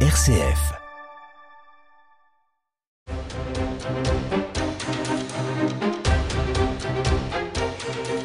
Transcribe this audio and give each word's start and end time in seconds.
RCF. 0.00 0.85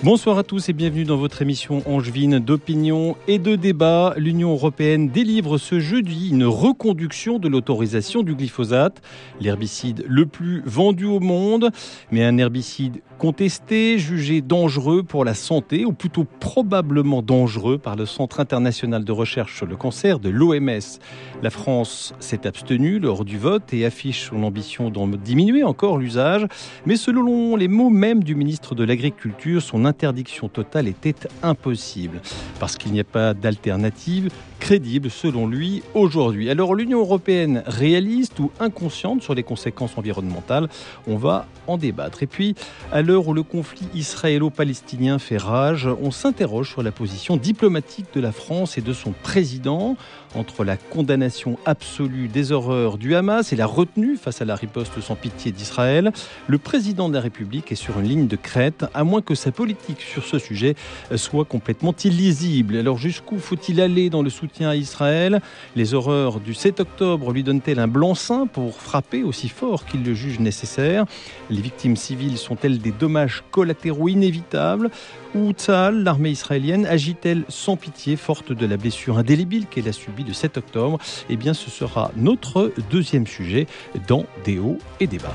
Bonsoir 0.03 0.39
à 0.39 0.43
tous 0.43 0.67
et 0.67 0.73
bienvenue 0.73 1.03
dans 1.03 1.15
votre 1.15 1.43
émission 1.43 1.83
angevine 1.85 2.39
d'opinion 2.39 3.15
et 3.27 3.37
de 3.37 3.55
débat. 3.55 4.15
L'Union 4.17 4.49
européenne 4.49 5.09
délivre 5.09 5.59
ce 5.59 5.79
jeudi 5.79 6.29
une 6.31 6.43
reconduction 6.43 7.37
de 7.37 7.47
l'autorisation 7.47 8.23
du 8.23 8.33
glyphosate, 8.33 8.99
l'herbicide 9.39 10.03
le 10.07 10.25
plus 10.25 10.63
vendu 10.65 11.05
au 11.05 11.19
monde, 11.19 11.69
mais 12.11 12.23
un 12.23 12.39
herbicide 12.39 13.03
contesté, 13.19 13.99
jugé 13.99 14.41
dangereux 14.41 15.03
pour 15.03 15.23
la 15.23 15.35
santé, 15.35 15.85
ou 15.85 15.93
plutôt 15.93 16.25
probablement 16.39 17.21
dangereux 17.21 17.77
par 17.77 17.95
le 17.95 18.07
Centre 18.07 18.39
international 18.39 19.05
de 19.05 19.11
recherche 19.11 19.55
sur 19.55 19.67
le 19.67 19.75
cancer 19.75 20.17
de 20.17 20.29
l'OMS. 20.29 20.97
La 21.43 21.51
France 21.51 22.15
s'est 22.19 22.47
abstenue 22.47 22.97
lors 22.97 23.23
du 23.23 23.37
vote 23.37 23.71
et 23.75 23.85
affiche 23.85 24.29
son 24.29 24.41
ambition 24.41 24.89
d'en 24.89 25.07
diminuer 25.07 25.63
encore 25.63 25.99
l'usage, 25.99 26.47
mais 26.87 26.95
selon 26.95 27.55
les 27.55 27.67
mots 27.67 27.91
même 27.91 28.23
du 28.23 28.33
ministre 28.33 28.73
de 28.73 28.83
l'Agriculture, 28.83 29.61
son 29.61 29.85
interdiction 29.91 30.47
totale 30.47 30.87
était 30.87 31.15
impossible, 31.43 32.21
parce 32.61 32.77
qu'il 32.77 32.93
n'y 32.93 33.01
a 33.01 33.03
pas 33.03 33.33
d'alternative 33.33 34.29
crédible 34.61 35.09
selon 35.09 35.47
lui 35.47 35.83
aujourd'hui. 35.95 36.49
Alors 36.49 36.75
l'Union 36.75 36.99
européenne 36.99 37.63
réaliste 37.65 38.39
ou 38.39 38.51
inconsciente 38.59 39.21
sur 39.21 39.33
les 39.33 39.43
conséquences 39.43 39.97
environnementales, 39.97 40.69
on 41.07 41.17
va 41.17 41.47
en 41.67 41.77
débattre. 41.77 42.23
Et 42.23 42.27
puis, 42.27 42.55
à 42.91 43.01
l'heure 43.01 43.27
où 43.27 43.33
le 43.33 43.43
conflit 43.43 43.87
israélo-palestinien 43.95 45.19
fait 45.19 45.37
rage, 45.37 45.89
on 46.01 46.11
s'interroge 46.11 46.69
sur 46.69 46.83
la 46.83 46.91
position 46.91 47.37
diplomatique 47.37 48.05
de 48.13 48.21
la 48.21 48.31
France 48.31 48.77
et 48.77 48.81
de 48.81 48.93
son 48.93 49.13
président 49.23 49.97
entre 50.35 50.63
la 50.63 50.77
condamnation 50.77 51.57
absolue 51.65 52.27
des 52.27 52.51
horreurs 52.51 52.97
du 52.97 53.15
Hamas 53.15 53.51
et 53.51 53.55
la 53.55 53.65
retenue 53.65 54.15
face 54.15 54.41
à 54.41 54.45
la 54.45 54.55
riposte 54.55 55.01
sans 55.01 55.15
pitié 55.15 55.51
d'Israël. 55.51 56.13
Le 56.47 56.57
président 56.59 57.09
de 57.09 57.15
la 57.15 57.21
République 57.21 57.71
est 57.71 57.75
sur 57.75 57.99
une 57.99 58.07
ligne 58.07 58.27
de 58.27 58.35
crête, 58.35 58.85
à 58.93 59.03
moins 59.03 59.21
que 59.21 59.35
sa 59.35 59.51
politique 59.51 59.80
sur 59.99 60.23
ce 60.23 60.39
sujet 60.39 60.75
soit 61.15 61.45
complètement 61.45 61.93
illisible. 62.03 62.77
Alors 62.77 62.97
jusqu'où 62.97 63.37
faut-il 63.39 63.81
aller 63.81 64.09
dans 64.09 64.21
le 64.21 64.29
soutien 64.29 64.69
à 64.69 64.75
Israël? 64.75 65.41
Les 65.75 65.93
horreurs 65.93 66.39
du 66.39 66.53
7 66.53 66.79
octobre 66.79 67.31
lui 67.31 67.43
donnent-elles 67.43 67.79
un 67.79 67.87
blanc-seing 67.87 68.47
pour 68.47 68.75
frapper 68.75 69.23
aussi 69.23 69.49
fort 69.49 69.85
qu'il 69.85 70.03
le 70.03 70.13
juge 70.13 70.39
nécessaire? 70.39 71.05
Les 71.49 71.61
victimes 71.61 71.95
civiles 71.95 72.37
sont-elles 72.37 72.79
des 72.79 72.91
dommages 72.91 73.43
collatéraux 73.51 74.09
inévitables? 74.09 74.89
Ou 75.33 75.53
Tzal, 75.53 76.03
l'armée 76.03 76.31
israélienne, 76.31 76.85
agit-elle 76.85 77.45
sans 77.47 77.77
pitié, 77.77 78.17
forte 78.17 78.51
de 78.51 78.65
la 78.65 78.75
blessure 78.75 79.17
indélébile 79.17 79.65
qu'elle 79.65 79.87
a 79.87 79.93
subie 79.93 80.25
de 80.25 80.33
7 80.33 80.57
octobre? 80.57 80.97
Eh 81.29 81.37
bien, 81.37 81.53
ce 81.53 81.69
sera 81.69 82.11
notre 82.17 82.73
deuxième 82.89 83.25
sujet 83.27 83.67
dans 84.07 84.25
Déo 84.43 84.77
et 84.99 85.07
Débat. 85.07 85.33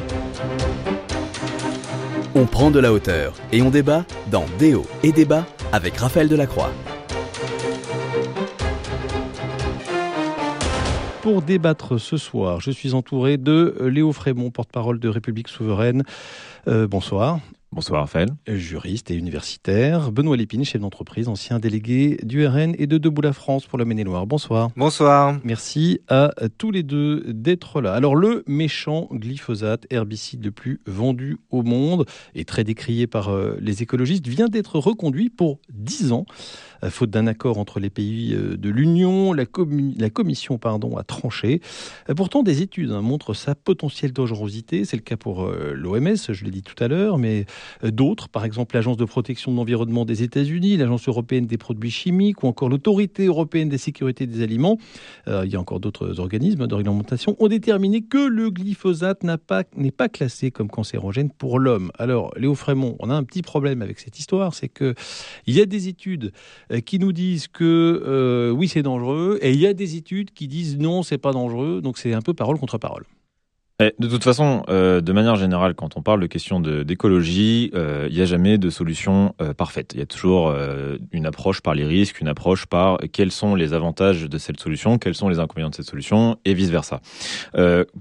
On 2.38 2.44
prend 2.44 2.70
de 2.70 2.78
la 2.78 2.92
hauteur 2.92 3.32
et 3.50 3.62
on 3.62 3.70
débat 3.70 4.04
dans 4.30 4.44
Déo 4.58 4.84
et 5.02 5.10
Débat 5.10 5.46
avec 5.72 5.96
Raphaël 5.96 6.28
Delacroix. 6.28 6.70
Pour 11.22 11.40
débattre 11.40 11.98
ce 11.98 12.18
soir, 12.18 12.60
je 12.60 12.70
suis 12.70 12.92
entouré 12.92 13.38
de 13.38 13.74
Léo 13.90 14.12
Frémont, 14.12 14.50
porte-parole 14.50 15.00
de 15.00 15.08
République 15.08 15.48
Souveraine. 15.48 16.02
Euh, 16.68 16.86
bonsoir. 16.86 17.40
Bonsoir 17.76 18.00
Raphaël. 18.00 18.30
Juriste 18.48 19.10
et 19.10 19.14
universitaire. 19.16 20.10
Benoît 20.10 20.38
Lépine, 20.38 20.64
chef 20.64 20.80
d'entreprise, 20.80 21.28
ancien 21.28 21.58
délégué 21.58 22.18
du 22.22 22.46
RN 22.46 22.74
et 22.78 22.86
de 22.86 22.96
Debout 22.96 23.20
la 23.20 23.34
France 23.34 23.66
pour 23.66 23.78
la 23.78 23.84
Maine-et-Loire. 23.84 24.26
Bonsoir. 24.26 24.70
Bonsoir. 24.76 25.38
Merci 25.44 26.00
à 26.08 26.30
tous 26.56 26.70
les 26.70 26.82
deux 26.82 27.34
d'être 27.34 27.82
là. 27.82 27.92
Alors 27.92 28.16
le 28.16 28.44
méchant 28.46 29.08
glyphosate, 29.12 29.84
herbicide 29.90 30.42
le 30.42 30.52
plus 30.52 30.80
vendu 30.86 31.36
au 31.50 31.62
monde 31.62 32.06
et 32.34 32.46
très 32.46 32.64
décrié 32.64 33.06
par 33.06 33.28
euh, 33.28 33.58
les 33.60 33.82
écologistes, 33.82 34.26
vient 34.26 34.48
d'être 34.48 34.78
reconduit 34.78 35.28
pour 35.28 35.58
10 35.68 36.12
ans. 36.12 36.24
Euh, 36.82 36.88
faute 36.88 37.10
d'un 37.10 37.26
accord 37.26 37.58
entre 37.58 37.78
les 37.78 37.90
pays 37.90 38.32
euh, 38.32 38.56
de 38.56 38.70
l'Union, 38.70 39.34
la, 39.34 39.44
la, 39.98 40.08
Commission 40.08 40.56
pardon, 40.56 40.96
a 40.96 41.04
tranché. 41.04 41.60
Pourtant, 42.16 42.42
des 42.42 42.62
études 42.62 42.92
hein, 42.92 43.02
montrent 43.02 43.34
sa 43.34 43.54
potentielle 43.54 44.14
dangerosité. 44.14 44.86
C'est 44.86 44.96
le 44.96 45.02
cas 45.02 45.18
pour 45.18 45.46
l'OMS, 45.46 46.16
je 46.30 46.44
l'ai 46.44 46.50
dit 46.50 46.62
tout 46.62 46.82
à 46.82 46.88
l'heure, 46.88 47.18
mais 47.18 47.44
d'autres, 47.82 48.28
par 48.28 48.44
exemple 48.44 48.74
l'Agence 48.74 48.96
de 48.96 49.04
protection 49.04 49.52
de 49.52 49.56
l'environnement 49.56 50.04
des 50.04 50.22
États-Unis, 50.22 50.76
l'Agence 50.76 51.08
européenne 51.08 51.46
des 51.46 51.58
produits 51.58 51.90
chimiques 51.90 52.42
ou 52.42 52.46
encore 52.46 52.68
l'Autorité 52.68 53.26
européenne 53.26 53.68
des 53.68 53.78
sécurités 53.78 54.26
des 54.26 54.42
aliments, 54.42 54.78
euh, 55.28 55.42
il 55.44 55.52
y 55.52 55.56
a 55.56 55.60
encore 55.60 55.80
d'autres 55.80 56.20
organismes 56.20 56.66
de 56.66 56.74
réglementation, 56.74 57.36
ont 57.38 57.48
déterminé 57.48 58.02
que 58.02 58.26
le 58.26 58.50
glyphosate 58.50 59.24
n'est 59.24 59.36
pas, 59.36 59.64
pas 59.96 60.08
classé 60.08 60.50
comme 60.50 60.68
cancérogène 60.68 61.30
pour 61.30 61.58
l'homme. 61.58 61.90
Alors, 61.98 62.32
Léo 62.36 62.54
Frémont, 62.54 62.96
on 63.00 63.10
a 63.10 63.14
un 63.14 63.24
petit 63.24 63.42
problème 63.42 63.82
avec 63.82 63.98
cette 63.98 64.18
histoire, 64.18 64.54
c'est 64.54 64.68
que 64.68 64.94
il 65.46 65.54
y 65.54 65.60
a 65.60 65.66
des 65.66 65.88
études 65.88 66.32
euh, 66.72 66.80
qui 66.80 66.98
nous 66.98 67.12
disent 67.12 67.48
que 67.48 68.02
euh, 68.06 68.50
oui, 68.50 68.68
c'est 68.68 68.82
dangereux, 68.82 69.38
et 69.42 69.52
il 69.52 69.60
y 69.60 69.66
a 69.66 69.74
des 69.74 69.96
études 69.96 70.32
qui 70.32 70.48
disent 70.48 70.78
non, 70.78 71.02
c'est 71.02 71.18
pas 71.18 71.32
dangereux, 71.32 71.80
donc 71.80 71.98
c'est 71.98 72.12
un 72.12 72.22
peu 72.22 72.34
parole 72.34 72.58
contre 72.58 72.78
parole. 72.78 73.04
Eh, 73.78 73.92
de 73.98 74.08
toute 74.08 74.24
façon, 74.24 74.62
euh, 74.70 75.02
de 75.02 75.12
manière 75.12 75.36
générale, 75.36 75.74
quand 75.74 75.98
on 75.98 76.02
parle 76.02 76.20
de 76.20 76.26
questions 76.26 76.60
d'écologie, 76.60 77.70
euh, 77.74 78.06
il 78.08 78.16
n'y 78.16 78.22
a 78.22 78.24
jamais 78.24 78.56
de 78.56 78.70
solution 78.70 79.34
euh, 79.42 79.52
parfaite. 79.52 79.92
Il 79.92 80.00
y 80.00 80.02
a 80.02 80.06
toujours 80.06 80.54
une 81.12 81.26
approche 81.26 81.60
par 81.60 81.74
les 81.74 81.84
risques, 81.84 82.20
une 82.20 82.28
approche 82.28 82.64
par 82.64 82.98
quels 83.12 83.30
sont 83.30 83.54
les 83.54 83.74
avantages 83.74 84.22
de 84.22 84.38
cette 84.38 84.60
solution, 84.60 84.96
quels 84.96 85.14
sont 85.14 85.28
les 85.28 85.38
inconvénients 85.38 85.68
de 85.68 85.74
cette 85.74 85.88
solution, 85.88 86.38
et 86.46 86.54
vice 86.54 86.70
versa. 86.70 87.00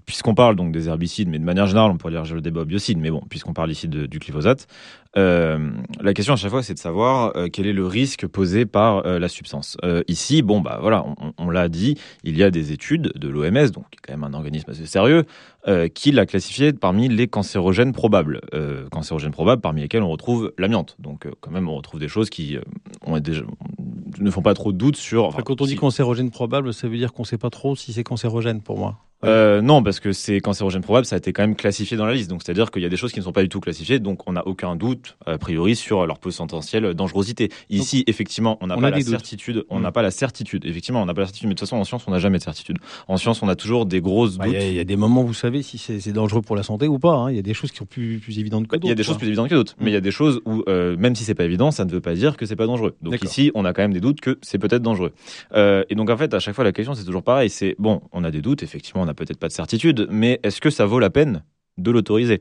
puisqu'on 0.06 0.34
parle 0.34 0.56
donc 0.56 0.72
des 0.72 0.88
herbicides, 0.88 1.28
mais 1.28 1.40
de 1.40 1.44
manière 1.44 1.68
générale, 1.68 1.92
on 1.92 1.98
pourrait 1.98 2.14
dire 2.14 2.24
le 2.34 2.42
débat 2.42 2.64
biocide, 2.64 2.98
mais 2.98 3.12
bon, 3.12 3.22
puisqu'on 3.30 3.54
parle 3.54 3.72
ici 3.72 3.88
de, 3.88 4.06
du 4.06 4.20
glyphosate, 4.20 4.68
la 5.16 6.14
question 6.14 6.34
à 6.34 6.38
chaque 6.38 6.52
fois, 6.52 6.64
c'est 6.64 6.74
de 6.74 6.80
savoir 6.80 7.34
quel 7.52 7.68
est 7.68 7.74
le 7.74 7.86
risque 7.86 8.28
posé 8.28 8.66
par 8.66 9.04
la 9.04 9.30
substance. 9.30 9.78
ici, 10.08 10.42
bon, 10.42 10.62
bah 10.62 10.80
voilà, 10.82 11.06
on, 11.06 11.34
on 11.38 11.50
l'a 11.50 11.70
dit, 11.70 11.98
il 12.24 12.38
y 12.38 12.44
a 12.44 12.52
des 12.52 12.72
études 12.72 13.12
de 13.16 13.30
l'OMS, 13.30 13.72
donc 13.72 13.86
quand 14.02 14.14
même 14.14 14.24
un 14.24 14.34
organisme 14.34 14.72
assez 14.72 14.86
sérieux. 14.86 15.26
Euh, 15.68 15.88
qui 15.88 16.12
l'a 16.12 16.28
classifié 16.28 16.74
parmi 16.74 17.10
les 17.10 17.28
cancérogènes 17.28 17.92
probables. 17.92 18.40
Euh, 18.54 18.88
cancérogènes 18.90 19.32
probables 19.32 19.64
parmi 19.64 19.82
lesquels 19.82 20.04
on 20.04 20.10
retrouve 20.10 20.54
l'amiante. 20.60 20.96
Donc 21.00 21.26
euh, 21.26 21.32
quand 21.42 21.50
même 21.50 21.68
on 21.68 21.76
retrouve 21.76 22.00
des 22.00 22.08
choses 22.08 22.30
qui 22.30 22.60
ont 23.02 23.20
déjà, 23.20 23.42
ne 24.20 24.30
font 24.30 24.44
pas 24.44 24.54
trop 24.54 24.72
de 24.72 24.78
doute 24.78 24.96
sur... 24.96 25.26
Enfin, 25.26 25.42
quand 25.42 25.62
on 25.62 25.66
dit 25.66 25.76
cancérogène 25.76 26.30
probable, 26.30 26.72
ça 26.72 26.88
veut 26.88 26.98
dire 26.98 27.14
qu'on 27.14 27.24
ne 27.24 27.28
sait 27.28 27.40
pas 27.40 27.50
trop 27.50 27.76
si 27.76 27.94
c'est 27.94 28.04
cancérogène 28.04 28.62
pour 28.62 28.78
moi. 28.78 29.00
Euh, 29.24 29.62
non, 29.62 29.82
parce 29.82 30.00
que 30.00 30.12
c'est 30.12 30.40
cancérogène 30.40 30.82
probable, 30.82 31.06
ça 31.06 31.16
a 31.16 31.18
été 31.18 31.34
quand 31.34 31.44
même 31.44 31.56
classifié 31.56 31.98
dans 31.98 32.06
la 32.06 32.14
liste. 32.14 32.30
Donc, 32.30 32.42
c'est-à-dire 32.44 32.72
qu'il 32.72 32.82
y 32.82 32.86
a 32.86 32.90
des 32.90 32.98
choses 32.98 33.12
qui 33.12 33.20
ne 33.20 33.24
sont 33.24 33.32
pas 33.32 33.42
du 33.42 33.50
tout 33.50 33.60
classifiées, 33.60 34.00
donc 34.00 34.28
on 34.28 34.34
n'a 34.34 34.46
aucun 34.46 34.76
doute, 34.76 35.18
a 35.26 35.38
priori, 35.38 35.76
sur 35.76 36.06
leur 36.06 36.20
potentielle 36.20 36.94
dangerosité. 36.94 37.50
Ici, 37.70 38.04
effectivement, 38.08 38.58
on 38.62 38.68
n'a 38.68 38.78
pas 38.78 38.90
la 38.90 39.02
certitude. 39.02 39.66
On 39.70 39.80
n'a 39.80 39.90
mm. 39.90 39.94
pas 39.94 40.02
la 40.02 40.12
certitude. 40.12 40.66
Effectivement, 40.66 41.02
on 41.02 41.06
n'a 41.06 41.14
pas 41.14 41.22
la 41.22 41.28
certitude. 41.28 41.50
Mais 41.50 41.56
de 41.56 41.60
toute 41.60 41.68
façon, 41.68 41.78
en 41.78 41.84
science, 41.84 42.04
on 42.08 42.12
n'a 42.12 42.20
jamais 42.20 42.38
de 42.38 42.44
certitude. 42.44 42.78
En 43.08 43.18
science, 43.18 43.42
on 43.42 43.48
a 43.48 43.56
toujours 43.56 43.86
des 43.86 44.02
grosses 44.02 44.38
bah, 44.38 44.46
doutes. 44.46 44.56
Il 44.56 44.74
y, 44.74 44.80
a 44.80 44.84
des 44.84 44.96
moments, 44.96 45.24
vous 45.24 45.34
savez, 45.34 45.62
si 45.62 45.78
c'est 45.78 46.12
dangereux 46.12 46.42
pour 46.42 46.56
la 46.56 46.64
santé 46.64 46.88
ou 46.88 47.00
pas. 47.00 47.14
Hein. 47.14 47.32
Il 47.32 47.36
y 47.36 47.40
a 47.40 47.44
des 47.44 47.54
choses 47.54 47.72
qui 47.72 47.78
sont 47.78 47.86
plus, 47.86 48.20
plus 48.20 48.40
évidentes 48.40 48.68
que 48.68 48.76
d'autres. 48.76 48.86
Il 48.86 48.90
y 48.90 48.92
a 48.92 48.96
des 48.96 49.04
choses 49.04 49.18
plus 49.18 49.28
évidentes 49.28 49.50
que 49.50 49.56
d'autres. 49.56 49.76
Mais 49.80 49.92
il 49.92 49.94
y 49.94 49.98
a 49.98 50.00
mm. 50.00 50.04
des 50.04 50.12
choses 50.12 50.42
où, 50.46 50.64
euh, 50.68 50.96
même 50.98 51.16
si 51.16 51.24
c'est 51.24 51.36
pas 51.36 51.46
évident, 51.46 51.72
ça 51.72 51.86
ne 51.86 51.92
veut 51.92 52.02
pas 52.02 52.14
dire 52.14 52.38
que 52.38 52.46
c'est 52.46 52.56
pas 52.56 52.68
dangereux. 52.68 52.96
Donc 53.02 53.24
ici, 53.24 53.52
on 53.56 53.66
a 53.66 53.74
quand 53.74 53.82
même 53.82 53.94
des 53.94 54.02
doutes 54.02 54.22
que 54.22 54.38
c'est 54.42 54.58
peut-être 54.58 54.82
dangereux. 54.82 55.12
Euh, 55.54 55.84
et 55.90 55.96
donc, 55.96 56.10
en 56.10 56.18
fait, 56.18 56.34
à 56.34 56.40
chaque 56.40 56.56
fois, 56.56 56.64
la 56.64 56.72
question, 56.72 56.94
c'est 56.94 57.06
toujours 57.06 57.24
pareil. 57.24 57.50
C'est 57.50 57.76
bon, 57.80 58.02
on 58.12 58.24
a 58.24 58.32
des 58.32 58.42
doutes. 58.42 58.64
Effectivement, 58.64 59.05
on 59.06 59.08
n'a 59.08 59.14
peut-être 59.14 59.40
pas 59.40 59.48
de 59.48 59.54
certitude 59.54 60.08
mais 60.10 60.40
est-ce 60.44 60.60
que 60.60 60.70
ça 60.70 60.86
vaut 60.86 61.00
la 61.00 61.10
peine 61.10 61.44
de 61.78 61.92
l'autoriser? 61.92 62.40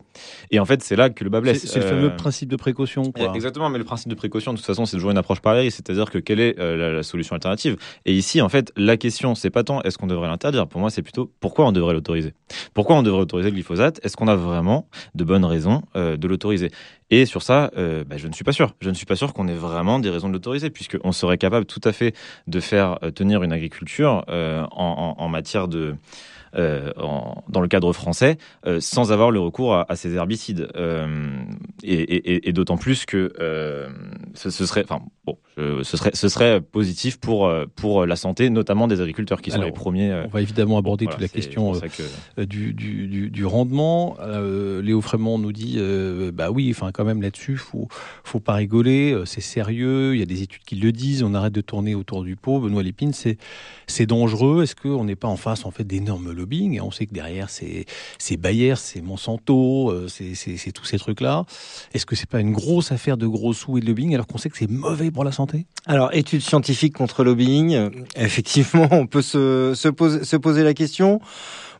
Et 0.50 0.60
en 0.60 0.64
fait, 0.64 0.82
c'est 0.82 0.96
là 0.96 1.10
que 1.10 1.24
le 1.24 1.30
bas 1.30 1.40
blesse. 1.40 1.64
C'est 1.66 1.80
le 1.80 1.86
fameux 1.86 2.12
euh, 2.12 2.16
principe 2.16 2.48
de 2.48 2.56
précaution. 2.56 3.10
Quoi. 3.10 3.34
Exactement, 3.34 3.68
mais 3.68 3.78
le 3.78 3.84
principe 3.84 4.08
de 4.08 4.14
précaution, 4.14 4.52
de 4.52 4.58
toute 4.58 4.66
façon, 4.66 4.86
c'est 4.86 4.96
toujours 4.96 5.10
une 5.10 5.18
approche 5.18 5.40
pareille, 5.40 5.70
c'est-à-dire 5.70 6.10
que 6.10 6.18
quelle 6.18 6.40
est 6.40 6.58
euh, 6.58 6.94
la, 6.96 7.02
solution 7.02 7.34
alternative? 7.34 7.76
Et 8.06 8.14
ici, 8.14 8.40
en 8.40 8.48
fait, 8.48 8.72
la 8.76 8.96
question, 8.96 9.34
c'est 9.34 9.50
pas 9.50 9.64
tant 9.64 9.82
est-ce 9.82 9.98
qu'on 9.98 10.06
devrait 10.06 10.28
l'interdire? 10.28 10.66
Pour 10.68 10.80
moi, 10.80 10.90
c'est 10.90 11.02
plutôt 11.02 11.32
pourquoi 11.40 11.66
on 11.66 11.72
devrait 11.72 11.94
l'autoriser? 11.94 12.34
Pourquoi 12.74 12.96
on 12.96 13.02
devrait 13.02 13.22
autoriser 13.22 13.50
le 13.50 13.54
glyphosate? 13.54 14.00
Est-ce 14.04 14.16
qu'on 14.16 14.28
a 14.28 14.36
vraiment 14.36 14.88
de 15.14 15.24
bonnes 15.24 15.44
raisons 15.44 15.82
euh, 15.96 16.16
de 16.16 16.28
l'autoriser? 16.28 16.70
Et 17.10 17.26
sur 17.26 17.42
ça, 17.42 17.70
bah, 17.76 18.16
je 18.16 18.26
ne 18.26 18.32
suis 18.32 18.44
pas 18.44 18.52
sûr. 18.52 18.74
Je 18.80 18.88
ne 18.88 18.94
suis 18.94 19.06
pas 19.06 19.14
sûr 19.14 19.34
qu'on 19.34 19.46
ait 19.46 19.54
vraiment 19.54 20.00
des 20.00 20.10
raisons 20.10 20.28
de 20.28 20.32
l'autoriser, 20.32 20.70
puisqu'on 20.70 21.12
serait 21.12 21.38
capable 21.38 21.64
tout 21.64 21.80
à 21.84 21.92
fait 21.92 22.14
de 22.48 22.58
faire 22.60 22.98
tenir 23.14 23.42
une 23.42 23.52
agriculture 23.52 24.24
en, 24.26 25.14
en, 25.16 25.28
matière 25.28 25.68
de 25.68 25.94
dans 26.54 27.60
le 27.60 27.68
cadre 27.68 27.92
français 27.92 28.38
sans 28.80 29.12
avoir 29.12 29.30
le 29.30 29.40
recours 29.40 29.74
à, 29.74 29.96
ces 29.96 30.14
herbicides. 30.14 30.68
et, 31.82 32.52
d'autant 32.52 32.76
plus 32.76 33.04
que 33.06 33.32
ce, 34.34 34.50
serait, 34.50 34.84
enfin 34.84 35.02
bon, 35.24 35.38
ce 35.56 35.96
serait, 35.96 36.10
ce 36.14 36.28
serait 36.28 36.60
positif 36.60 37.18
pour 37.18 37.52
pour 37.76 38.06
la 38.06 38.16
santé, 38.16 38.50
notamment 38.50 38.88
des 38.88 39.00
agriculteurs 39.00 39.40
qui 39.40 39.50
sont 39.50 39.62
les 39.62 39.72
premiers. 39.72 40.12
on 40.26 40.28
va 40.28 40.42
évidemment 40.42 40.78
aborder 40.78 41.06
toute 41.06 41.20
la 41.20 41.28
question 41.28 41.72
du, 42.36 42.72
du, 42.74 43.30
du, 43.30 43.44
rendement. 43.44 44.16
Léo 44.82 45.00
Frémont 45.00 45.38
nous 45.38 45.52
dit, 45.52 45.78
bah 46.32 46.50
oui, 46.50 46.70
enfin 46.70 46.90
quand 46.92 47.04
même 47.04 47.22
là-dessus, 47.22 47.56
faut 47.56 47.88
faut 48.24 48.40
pas 48.40 48.54
rigoler, 48.54 49.22
c'est 49.26 49.40
sérieux. 49.40 50.14
Il 50.14 50.18
y 50.18 50.22
a 50.22 50.26
des 50.26 50.42
études 50.42 50.62
qui 50.62 50.76
le 50.76 50.92
disent. 50.92 51.22
On 51.22 51.34
arrête 51.34 51.52
de 51.52 51.60
tourner 51.60 51.94
autour 51.94 52.24
du 52.24 52.36
pot. 52.36 52.60
Benoît 52.60 52.82
Lépine, 52.82 53.12
c'est 53.12 53.38
c'est 53.86 54.06
dangereux. 54.06 54.62
Est-ce 54.62 54.74
qu'on 54.76 55.04
n'est 55.04 55.16
pas 55.16 55.28
en 55.28 55.36
face 55.36 55.64
en 55.64 55.70
fait 55.70 55.84
d'énormes 55.84 56.32
lobbying? 56.32 56.74
Et 56.74 56.80
on 56.80 56.90
sait 56.90 57.06
que 57.06 57.14
derrière 57.14 57.50
c'est 57.50 57.84
c'est 58.18 58.36
Bayer, 58.36 58.74
c'est 58.76 59.00
Monsanto, 59.00 59.90
euh, 59.90 60.08
c'est 60.08 60.72
tous 60.72 60.84
ces 60.84 60.98
trucs 60.98 61.20
là. 61.20 61.44
Est-ce 61.92 62.06
que 62.06 62.16
c'est 62.16 62.28
pas 62.28 62.40
une 62.40 62.52
grosse 62.52 62.92
affaire 62.92 63.16
de 63.16 63.26
gros 63.26 63.52
sous 63.52 63.78
et 63.78 63.80
de 63.80 63.86
lobbying 63.86 64.14
alors 64.14 64.26
qu'on 64.26 64.38
sait 64.38 64.50
que 64.50 64.58
c'est 64.58 64.70
mauvais 64.70 65.10
pour 65.10 65.24
la 65.24 65.32
santé? 65.32 65.43
Alors 65.86 66.14
études 66.14 66.40
scientifiques 66.40 66.94
contre 66.94 67.24
lobbying, 67.24 67.90
effectivement, 68.16 68.88
on 68.90 69.06
peut 69.06 69.22
se, 69.22 69.72
se 69.74 69.88
poser 69.88 70.24
se 70.24 70.36
poser 70.36 70.62
la 70.62 70.74
question. 70.74 71.20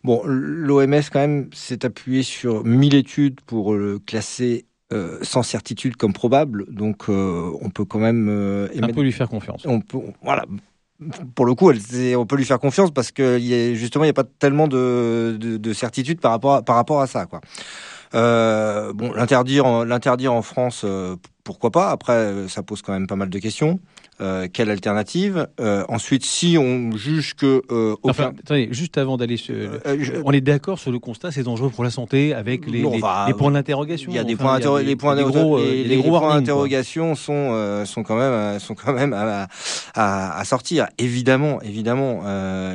Bon, 0.05 0.21
l'OMS 0.27 1.01
quand 1.11 1.21
même 1.21 1.49
s'est 1.55 1.87
appuyé 1.87 2.23
sur 2.23 2.63
1000 2.63 2.95
études 2.95 3.41
pour 3.41 3.75
le 3.75 3.99
classer 3.99 4.67
euh, 4.93 5.19
sans 5.23 5.43
certitude 5.43 5.97
comme 5.97 6.13
probable. 6.13 6.67
Donc, 6.69 7.09
euh, 7.09 7.51
on 7.63 7.71
peut 7.71 7.87
quand 7.87 7.99
même. 7.99 8.29
Euh, 8.29 8.69
On 8.83 8.87
peut 8.89 9.01
lui 9.01 9.13
faire 9.13 9.31
confiance. 9.31 9.63
On 9.65 9.81
peut, 9.81 9.99
voilà. 10.23 10.45
Pour 11.35 11.47
le 11.47 11.55
coup, 11.55 11.73
on 11.73 12.27
peut 12.27 12.37
lui 12.37 12.45
faire 12.45 12.61
confiance 12.61 12.91
parce 12.91 13.11
que 13.11 13.39
justement, 13.75 14.05
il 14.05 14.09
n'y 14.09 14.11
a 14.11 14.15
pas 14.15 14.25
tellement 14.25 14.69
de, 14.69 15.37
de, 15.41 15.73
certitude 15.73 16.21
par 16.21 16.31
rapport 16.31 16.55
à, 16.55 16.63
par 16.63 16.77
rapport 16.77 17.01
à 17.01 17.07
ça, 17.07 17.27
quoi. 17.27 17.41
Bon, 18.15 19.13
l'interdire, 19.13 19.85
l'interdire 19.85 20.33
en 20.33 20.43
France, 20.43 20.87
pourquoi 21.43 21.71
pas? 21.71 21.91
Après, 21.91 22.49
ça 22.49 22.63
pose 22.63 22.83
quand 22.83 22.93
même 22.93 23.07
pas 23.07 23.17
mal 23.17 23.29
de 23.31 23.39
questions. 23.39 23.81
Euh, 24.21 24.47
quelle 24.53 24.71
alternative? 24.71 25.49
Euh, 25.59 25.85
Ensuite, 25.89 26.25
si 26.25 26.57
on 26.57 26.97
juge 26.97 27.35
que 27.35 27.63
euh, 27.73 27.97
enfin, 28.05 28.33
attendez, 28.39 28.69
juste 28.71 28.97
avant 28.97 29.17
d'aller, 29.17 29.37
on 30.25 30.31
est 30.31 30.41
d'accord 30.41 30.79
sur 30.79 30.93
le 30.93 31.01
constat, 31.01 31.33
c'est 31.33 31.43
dangereux 31.43 31.71
pour 31.71 31.83
la 31.83 31.91
santé 31.91 32.33
avec 32.33 32.67
les, 32.67 32.83
les, 32.83 33.35
points 33.35 33.51
d'interrogation. 33.51 34.13
Il 34.13 34.15
y 34.15 34.19
a 34.19 34.25
des 34.25 34.37
points, 34.37 34.61
les 34.83 34.95
points 34.95 35.17
d'interrogation 35.17 37.17
sont 37.17 37.85
sont 37.85 38.03
quand 38.05 38.17
même 38.17 38.61
sont 38.61 38.75
quand 38.75 38.93
même 38.93 39.13
à, 39.13 39.49
à, 39.95 40.39
à 40.39 40.45
sortir. 40.45 40.87
Évidemment, 40.99 41.61
évidemment. 41.63 42.23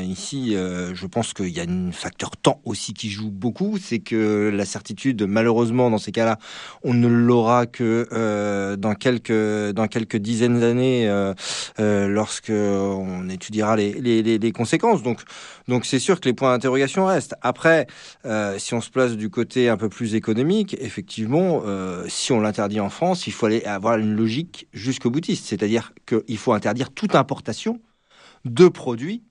ici, 0.02 0.56
je 0.56 1.08
pense 1.08 1.34
qu'il 1.34 1.50
y 1.50 1.62
a 1.62 1.64
un 1.64 1.92
facteur 1.92 2.36
temps 2.36 2.60
aussi 2.66 2.94
qui 2.94 3.10
joue 3.10 3.32
beaucoup, 3.32 3.78
c'est 3.82 4.00
que 4.00 4.52
la 4.54 4.66
certitude, 4.66 5.24
malheureusement, 5.24 5.90
dans 5.90 5.98
ces 5.98 6.12
cas-là, 6.12 6.38
on 6.84 6.94
ne 6.94 7.08
l'aura 7.08 7.66
que 7.66 8.76
dans 8.76 8.94
quelques 8.94 9.72
dans 9.72 9.88
quelques 9.88 10.18
dizaines 10.18 10.60
d'années 10.60 11.10
euh, 11.30 11.34
euh, 11.80 12.08
lorsque 12.08 12.52
on 12.52 13.30
étudiera 13.30 13.76
les, 13.76 14.52
conséquences. 14.54 15.04
Donc, 15.04 15.22
donc 15.68 15.86
c'est 15.86 16.00
sûr 16.00 16.20
que 16.20 16.28
les 16.28 16.34
points 16.34 16.52
d'interrogation 16.52 17.06
restent. 17.06 17.36
Après, 17.42 17.88
euh, 18.26 18.58
si 18.58 18.74
on 18.74 18.82
se 18.82 18.90
place 18.90 19.16
du 19.16 19.30
côté 19.30 19.70
un 19.70 19.78
peu 19.78 19.90
plus 19.90 20.16
économique, 20.16 20.76
effectivement, 20.80 21.64
si 22.08 22.32
on 22.32 22.40
l'interdit 22.40 22.80
en 22.80 22.90
France, 22.90 23.28
il 23.28 23.34
faut 23.34 23.46
aller 23.46 23.64
avoir 23.64 23.98
une 23.98 24.16
logique 24.16 24.68
jusqu'au 24.74 25.10
boutiste, 25.10 25.46
c'est-à-dire 25.46 25.94
qu'il 26.06 26.38
faut 26.38 26.54
interdire 26.54 26.92
toute 26.92 27.16
importation 27.16 27.82
de 28.46 28.68
produits 28.68 29.24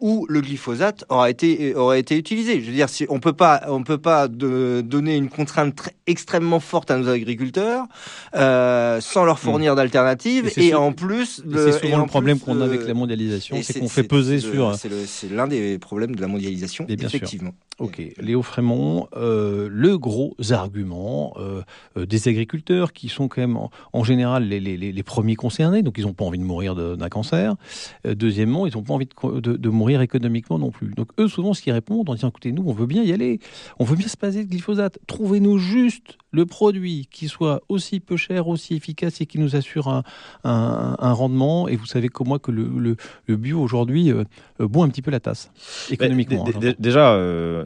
où 0.00 0.26
le 0.28 0.40
glyphosate 0.40 1.04
aura 1.08 1.30
été 1.30 1.74
aurait 1.74 2.00
été 2.00 2.16
utilisé. 2.16 2.60
Je 2.60 2.66
veux 2.66 2.72
dire, 2.72 2.88
si 2.88 3.06
on 3.08 3.20
peut 3.20 3.32
pas 3.32 3.62
on 3.68 3.82
peut 3.82 3.98
pas 3.98 4.28
de, 4.28 4.82
donner 4.84 5.16
une 5.16 5.28
contrainte 5.28 5.76
très, 5.76 5.94
extrêmement 6.06 6.60
forte 6.60 6.90
à 6.90 6.96
nos 6.98 7.08
agriculteurs 7.08 7.86
euh, 8.34 9.00
sans 9.00 9.24
leur 9.24 9.38
fournir 9.38 9.72
hmm. 9.72 9.76
d'alternatives 9.76 10.52
et, 10.56 10.74
en 10.74 10.92
plus 10.92 11.42
c'est 11.50 11.72
souvent 11.72 11.98
le 11.98 12.06
problème 12.06 12.38
qu'on 12.38 12.60
a 12.60 12.64
avec 12.64 12.86
la 12.86 12.94
mondialisation, 12.94 13.56
c'est 13.62 13.80
qu'on 13.80 13.88
fait 13.88 14.02
peser 14.02 14.40
sur 14.40 14.74
c'est 14.74 15.30
l'un 15.30 15.46
des 15.46 15.78
problèmes 15.78 16.14
de 16.14 16.20
la 16.20 16.28
mondialisation 16.28 16.86
effectivement. 16.88 17.52
Ok, 17.80 18.00
Léo 18.20 18.42
Frémont, 18.42 19.08
euh, 19.16 19.68
le 19.68 19.98
gros 19.98 20.36
argument 20.50 21.34
euh, 21.38 21.62
euh, 21.96 22.06
des 22.06 22.28
agriculteurs 22.28 22.92
qui 22.92 23.08
sont 23.08 23.26
quand 23.26 23.40
même 23.40 23.58
en, 23.92 24.04
général 24.04 24.44
les, 24.44 24.60
les, 24.60 24.76
les, 24.76 25.02
premiers 25.02 25.34
concernés, 25.34 25.82
donc 25.82 25.98
ils 25.98 26.04
n'ont 26.04 26.12
pas 26.12 26.24
envie 26.24 26.38
de 26.38 26.44
mourir 26.44 26.76
d'un 26.76 27.08
cancer. 27.08 27.56
Euh, 28.06 28.14
deuxièmement, 28.14 28.68
ils 28.68 28.76
n'ont 28.76 28.84
pas 28.84 28.94
envie 28.94 29.06
de, 29.06 29.40
de, 29.40 29.56
de, 29.56 29.68
mourir 29.70 29.83
économiquement 29.88 30.58
non 30.58 30.70
plus. 30.70 30.90
Donc 30.94 31.08
eux, 31.18 31.28
souvent, 31.28 31.54
ce 31.54 31.62
qu'ils 31.62 31.72
répondent 31.72 32.08
en 32.08 32.14
disant, 32.14 32.28
écoutez, 32.28 32.52
nous, 32.52 32.64
on 32.66 32.72
veut 32.72 32.86
bien 32.86 33.02
y 33.02 33.12
aller, 33.12 33.40
on 33.78 33.84
veut 33.84 33.96
bien 33.96 34.08
se 34.08 34.16
passer 34.16 34.44
de 34.44 34.50
glyphosate, 34.50 34.98
trouvez-nous 35.06 35.58
juste 35.58 36.18
le 36.34 36.46
produit 36.46 37.08
qui 37.10 37.28
soit 37.28 37.62
aussi 37.68 38.00
peu 38.00 38.16
cher, 38.16 38.48
aussi 38.48 38.74
efficace 38.74 39.20
et 39.20 39.26
qui 39.26 39.38
nous 39.38 39.54
assure 39.54 39.88
un, 39.88 40.02
un, 40.42 41.12
rendement. 41.12 41.68
Et 41.68 41.76
vous 41.76 41.86
savez 41.86 42.08
comme 42.08 42.28
moi 42.28 42.38
que 42.40 42.50
le, 42.50 42.96
le, 43.26 43.36
bio 43.36 43.60
aujourd'hui 43.60 44.10
euh, 44.10 44.24
euh, 44.60 44.66
boit 44.66 44.84
un 44.84 44.88
petit 44.88 45.02
peu 45.02 45.12
la 45.12 45.20
tasse 45.20 45.50
économiquement. 45.90 46.44
Hein, 46.48 46.72
déjà, 46.78 47.14
il 47.14 47.20
euh, 47.20 47.64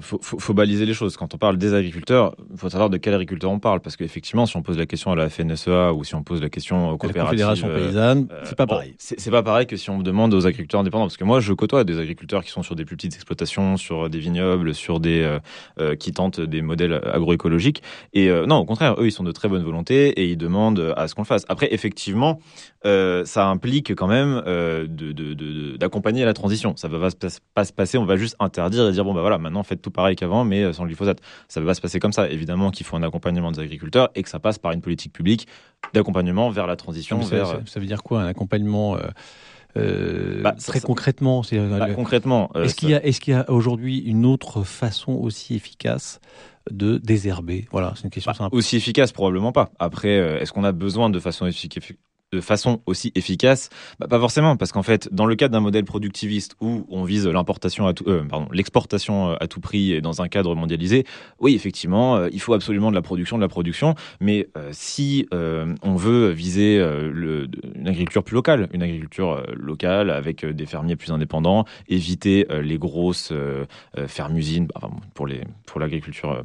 faut, 0.00 0.18
faut, 0.20 0.54
baliser 0.54 0.86
les 0.86 0.94
choses. 0.94 1.16
Quand 1.16 1.34
on 1.34 1.38
parle 1.38 1.56
des 1.56 1.72
agriculteurs, 1.72 2.34
il 2.50 2.58
faut 2.58 2.68
savoir 2.68 2.90
de 2.90 2.96
quel 2.96 3.14
agriculteur 3.14 3.50
on 3.50 3.60
parle. 3.60 3.80
Parce 3.80 3.96
qu'effectivement, 3.96 4.46
si 4.46 4.56
on 4.56 4.62
pose 4.62 4.76
la 4.76 4.86
question 4.86 5.12
à 5.12 5.16
la 5.16 5.28
FNSEA 5.28 5.92
ou 5.94 6.02
si 6.02 6.16
on 6.16 6.24
pose 6.24 6.42
la 6.42 6.48
question 6.48 6.90
aux 6.90 6.98
coopératives... 6.98 7.38
La 7.40 7.46
Confédération 7.46 7.68
paysanne, 7.68 8.28
c'est 8.44 8.56
pas 8.56 8.66
pareil. 8.66 8.94
c'est 8.98 9.30
pas 9.30 9.42
pareil 9.42 9.66
que 9.66 9.76
si 9.76 9.88
on 9.90 10.00
demande 10.00 10.34
aux 10.34 10.46
agriculteurs 10.46 10.80
indépendants. 10.80 11.04
Parce 11.04 11.16
que 11.16 11.24
moi, 11.24 11.38
je 11.38 11.49
côtoie 11.54 11.84
des 11.84 11.98
agriculteurs 11.98 12.44
qui 12.44 12.50
sont 12.50 12.62
sur 12.62 12.74
des 12.74 12.84
plus 12.84 12.96
petites 12.96 13.14
exploitations, 13.14 13.76
sur 13.76 14.08
des 14.10 14.18
vignobles, 14.18 14.74
sur 14.74 15.00
des... 15.00 15.38
qui 15.98 16.12
tentent 16.12 16.40
des 16.40 16.62
modèles 16.62 17.00
agroécologiques. 17.12 17.82
Et 18.12 18.28
euh, 18.28 18.46
non, 18.46 18.56
au 18.56 18.64
contraire, 18.64 18.94
eux, 18.98 19.06
ils 19.06 19.12
sont 19.12 19.24
de 19.24 19.32
très 19.32 19.48
bonne 19.48 19.62
volonté 19.62 20.08
et 20.08 20.26
ils 20.30 20.36
demandent 20.36 20.94
à 20.96 21.08
ce 21.08 21.14
qu'on 21.14 21.22
le 21.22 21.26
fasse. 21.26 21.44
Après, 21.48 21.72
effectivement, 21.72 22.40
euh, 22.86 23.24
ça 23.24 23.46
implique 23.48 23.94
quand 23.94 24.06
même 24.06 24.42
euh, 24.46 24.86
d'accompagner 25.78 26.24
la 26.24 26.34
transition. 26.34 26.74
Ça 26.76 26.88
va 26.88 27.08
pas 27.54 27.64
se, 27.64 27.72
passer, 27.72 27.98
on 27.98 28.04
va 28.04 28.16
juste 28.16 28.36
interdire 28.40 28.88
et 28.88 28.92
dire 28.92 29.04
bon 29.04 29.14
bah 29.14 29.20
voilà, 29.20 29.38
maintenant 29.38 29.62
faites 29.62 29.82
tout 29.82 29.90
pareil 29.90 30.16
qu'avant, 30.16 30.44
mais 30.44 30.72
sans 30.72 30.86
glyphosate. 30.86 31.20
Ça 31.48 31.60
va 31.60 31.66
pas 31.66 31.74
se 31.74 31.80
passer 31.80 32.00
comme 32.00 32.12
ça. 32.12 32.28
Évidemment 32.28 32.70
qu'il 32.70 32.86
faut 32.86 32.96
un 32.96 33.02
accompagnement 33.02 33.52
des 33.52 33.60
agriculteurs 33.60 34.10
et 34.14 34.22
que 34.22 34.28
ça 34.28 34.38
passe 34.38 34.58
par 34.58 34.72
une 34.72 34.80
politique 34.80 35.12
publique 35.12 35.46
d'accompagnement 35.94 36.50
vers 36.50 36.66
la 36.66 36.76
transition. 36.76 37.22
Ça, 37.22 37.60
ça, 37.66 37.80
veut 37.80 37.86
dire 37.86 38.02
quoi 38.02 38.22
un 38.22 38.26
accompagnement 38.26 38.96
bah, 39.74 40.52
très 40.52 40.80
concrètement, 40.80 41.42
bah, 41.52 41.94
concrètement, 41.94 42.50
est-ce 42.54 42.74
qu'il 43.20 43.34
y 43.34 43.36
a, 43.36 43.50
aujourd'hui 43.50 43.98
une 43.98 44.26
autre 44.26 44.62
façon 44.62 45.12
aussi 45.12 45.54
efficace 45.54 46.20
de 46.70 46.98
désherber? 46.98 47.66
Voilà, 47.70 47.92
c'est 47.96 48.04
une 48.04 48.10
question 48.10 48.32
bah, 48.32 48.38
simple. 48.38 48.56
Aussi 48.56 48.76
efficace, 48.76 49.12
probablement 49.12 49.52
pas. 49.52 49.70
Après, 49.78 50.18
euh, 50.18 50.40
est-ce 50.40 50.52
qu'on 50.52 50.64
a 50.64 50.72
besoin 50.72 51.10
de 51.10 51.18
façon 51.18 51.46
efficace 51.46 51.84
de 52.32 52.40
façon 52.40 52.80
aussi 52.86 53.10
efficace 53.14 53.70
bah, 53.98 54.06
Pas 54.06 54.20
forcément, 54.20 54.56
parce 54.56 54.72
qu'en 54.72 54.82
fait, 54.82 55.12
dans 55.12 55.26
le 55.26 55.34
cadre 55.34 55.52
d'un 55.52 55.60
modèle 55.60 55.84
productiviste 55.84 56.54
où 56.60 56.86
on 56.88 57.02
vise 57.04 57.26
l'importation 57.26 57.86
à 57.86 57.94
tout, 57.94 58.04
euh, 58.06 58.24
pardon, 58.24 58.46
l'exportation 58.52 59.30
euh, 59.30 59.34
à 59.40 59.48
tout 59.48 59.60
prix 59.60 59.92
et 59.92 60.00
dans 60.00 60.22
un 60.22 60.28
cadre 60.28 60.54
mondialisé, 60.54 61.04
oui, 61.40 61.54
effectivement, 61.54 62.16
euh, 62.16 62.28
il 62.32 62.40
faut 62.40 62.54
absolument 62.54 62.90
de 62.90 62.94
la 62.94 63.02
production, 63.02 63.36
de 63.36 63.42
la 63.42 63.48
production. 63.48 63.94
Mais 64.20 64.48
si 64.72 65.26
on 65.32 65.96
veut 65.96 66.30
viser 66.30 66.78
une 66.78 67.88
agriculture 67.88 68.22
plus 68.22 68.34
locale, 68.34 68.68
une 68.72 68.82
agriculture 68.82 69.42
locale 69.54 70.10
avec 70.10 70.44
des 70.44 70.66
fermiers 70.66 70.96
plus 70.96 71.10
indépendants, 71.10 71.64
éviter 71.88 72.46
les 72.62 72.78
grosses 72.78 73.32
fermes-usines, 74.06 74.66
bah, 74.66 74.88
pour 75.14 75.28
pour 75.66 75.80
l'agriculture, 75.80 76.44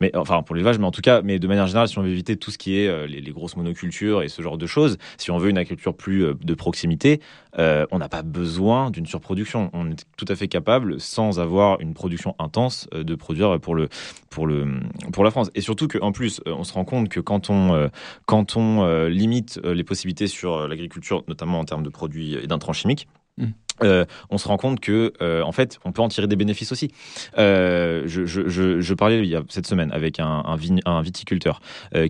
mais 0.00 0.14
enfin 0.16 0.42
pour 0.42 0.54
l'élevage, 0.54 0.78
mais 0.78 0.84
en 0.84 0.90
tout 0.90 1.00
cas, 1.00 1.22
mais 1.22 1.38
de 1.38 1.48
manière 1.48 1.66
générale, 1.66 1.88
si 1.88 1.98
on 1.98 2.02
veut 2.02 2.10
éviter 2.10 2.36
tout 2.36 2.50
ce 2.50 2.58
qui 2.58 2.78
est 2.78 3.06
les, 3.06 3.32
grosses 3.32 3.56
monocultures 3.56 4.22
et 4.22 4.28
ce 4.28 4.42
genre 4.42 4.58
de 4.58 4.66
choses, 4.66 4.98
on 5.30 5.38
veut 5.38 5.50
une 5.50 5.58
agriculture 5.58 5.96
plus 5.96 6.24
euh, 6.24 6.34
de 6.34 6.54
proximité, 6.54 7.20
euh, 7.58 7.86
on 7.90 7.98
n'a 7.98 8.08
pas 8.08 8.22
besoin 8.22 8.90
d'une 8.90 9.06
surproduction. 9.06 9.70
On 9.72 9.90
est 9.90 10.04
tout 10.16 10.26
à 10.28 10.34
fait 10.34 10.48
capable, 10.48 11.00
sans 11.00 11.40
avoir 11.40 11.80
une 11.80 11.94
production 11.94 12.34
intense, 12.38 12.88
euh, 12.94 13.04
de 13.04 13.14
produire 13.14 13.58
pour 13.60 13.74
le 13.74 13.88
pour 14.30 14.46
le 14.46 14.80
pour 15.12 15.24
la 15.24 15.30
France. 15.30 15.50
Et 15.54 15.60
surtout 15.60 15.88
qu'en 15.88 16.12
plus, 16.12 16.40
on 16.46 16.64
se 16.64 16.72
rend 16.72 16.84
compte 16.84 17.08
que 17.08 17.20
quand 17.20 17.50
on 17.50 17.90
quand 18.26 18.56
on 18.56 19.06
limite 19.06 19.60
les 19.64 19.84
possibilités 19.84 20.26
sur 20.26 20.68
l'agriculture, 20.68 21.24
notamment 21.28 21.60
en 21.60 21.64
termes 21.64 21.82
de 21.82 21.88
produits 21.88 22.34
et 22.34 22.46
d'intrants 22.46 22.72
chimiques, 22.72 23.08
mmh. 23.38 23.46
Euh, 23.82 24.04
on 24.30 24.38
se 24.38 24.48
rend 24.48 24.56
compte 24.56 24.80
que 24.80 25.12
euh, 25.20 25.42
en 25.42 25.52
fait 25.52 25.78
on 25.84 25.92
peut 25.92 26.02
en 26.02 26.08
tirer 26.08 26.26
des 26.26 26.36
bénéfices 26.36 26.72
aussi. 26.72 26.90
Euh, 27.38 28.02
je, 28.06 28.24
je, 28.24 28.48
je, 28.48 28.80
je, 28.80 28.94
parlais 28.94 29.18
il 29.18 29.26
y 29.26 29.36
a 29.36 29.42
cette 29.48 29.66
semaine 29.66 29.92
avec 29.92 30.18
un, 30.18 30.42
un, 30.46 30.56
un 30.86 31.02
viticulteur 31.02 31.60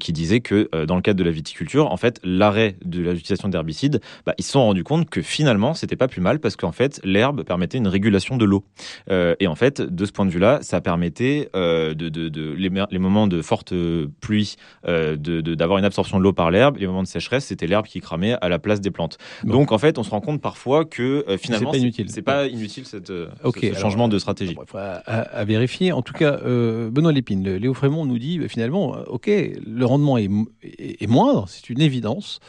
qui 0.00 0.12
disait 0.12 0.40
que 0.40 0.68
dans 0.84 0.96
le 0.96 1.02
cadre 1.02 1.18
de 1.18 1.24
la 1.24 1.30
viticulture, 1.30 1.90
en 1.90 1.96
fait 1.96 2.20
l'arrêt 2.22 2.76
de 2.84 3.00
l'utilisation 3.00 3.48
d'herbicides, 3.48 4.00
bah, 4.24 4.34
ils 4.38 4.44
se 4.44 4.52
sont 4.52 4.62
rendus 4.62 4.84
compte 4.84 5.10
que 5.10 5.22
finalement 5.22 5.74
c'était 5.74 5.96
pas 5.96 6.08
plus 6.08 6.20
mal 6.20 6.38
parce 6.38 6.56
qu'en 6.56 6.72
fait 6.72 7.00
l'herbe 7.04 7.42
permettait 7.42 7.78
une 7.78 7.88
régulation 7.88 8.36
de 8.36 8.44
l'eau 8.44 8.64
et 9.10 9.46
en 9.46 9.54
fait 9.54 9.80
de 9.80 10.04
ce 10.04 10.12
point 10.12 10.26
de 10.26 10.30
vue-là, 10.30 10.60
ça 10.62 10.80
permettait 10.80 11.50
de, 11.54 11.92
de, 11.92 12.28
de 12.28 12.52
les, 12.52 12.70
les, 12.90 12.98
moments 12.98 13.26
de 13.26 13.42
forte 13.42 13.74
pluie 14.20 14.56
d'avoir 14.84 15.78
une 15.78 15.84
absorption 15.84 16.18
de 16.18 16.22
l'eau 16.22 16.32
par 16.32 16.50
l'herbe, 16.50 16.76
les 16.78 16.86
moments 16.86 17.02
de 17.02 17.08
sécheresse 17.08 17.46
c'était 17.46 17.66
l'herbe 17.66 17.86
qui 17.86 18.00
cramait 18.00 18.36
à 18.40 18.48
la 18.48 18.58
place 18.58 18.80
des 18.80 18.90
plantes. 18.90 19.18
Donc 19.44 19.72
en 19.72 19.78
fait 19.78 19.98
on 19.98 20.02
se 20.02 20.10
rend 20.10 20.20
compte 20.20 20.40
parfois 20.40 20.84
que 20.84 21.24
finalement 21.38 21.55
finalement, 21.58 21.72
c'est 21.72 21.78
pas 21.78 21.82
inutile. 21.82 22.10
C'est 22.10 22.22
pas 22.22 22.46
inutile 22.46 22.86
cette, 22.86 23.08
ce 23.08 23.74
changement 23.74 24.08
de 24.08 24.18
stratégie. 24.18 24.56
à, 24.74 25.44
vérifier. 25.44 25.92
En 25.92 26.02
tout 26.02 26.14
cas, 26.14 26.38
Benoît 26.42 27.12
Lépine, 27.12 27.56
Léo 27.56 27.74
Frémont 27.74 28.04
nous 28.04 28.18
dit 28.18 28.38
bah, 28.38 28.48
finalement, 28.48 28.96
ok, 29.06 29.26
le 29.28 29.84
rendement 29.84 30.18
est, 30.18 30.30
est 30.62 31.06
moindre, 31.06 31.46
c'est 31.48 31.70
une 31.70 31.80
évidence. 31.80 32.40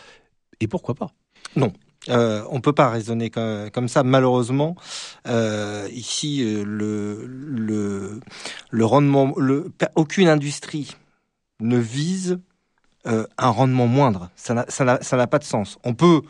Et 0.59 0.67
pourquoi 0.67 0.95
pas? 0.95 1.11
Non, 1.55 1.71
euh, 2.09 2.43
on 2.49 2.61
peut 2.61 2.73
pas 2.73 2.89
raisonner 2.89 3.29
comme, 3.29 3.87
ça. 3.87 4.03
Malheureusement, 4.03 4.75
euh, 5.27 5.87
ici, 5.91 6.41
euh, 6.41 6.63
le, 6.63 7.25
le, 7.25 8.19
le 8.69 8.85
rendement, 8.85 9.33
le, 9.37 9.71
aucune 9.95 10.27
industrie 10.27 10.95
ne 11.59 11.77
vise 11.77 12.39
euh, 13.07 13.25
un 13.37 13.49
rendement 13.49 13.87
moindre. 13.87 14.29
Ça 14.35 14.53
n'a 14.53 15.27
pas 15.27 15.39
de 15.39 15.43
sens. 15.43 15.77
On 15.83 15.93
peut 15.93 16.21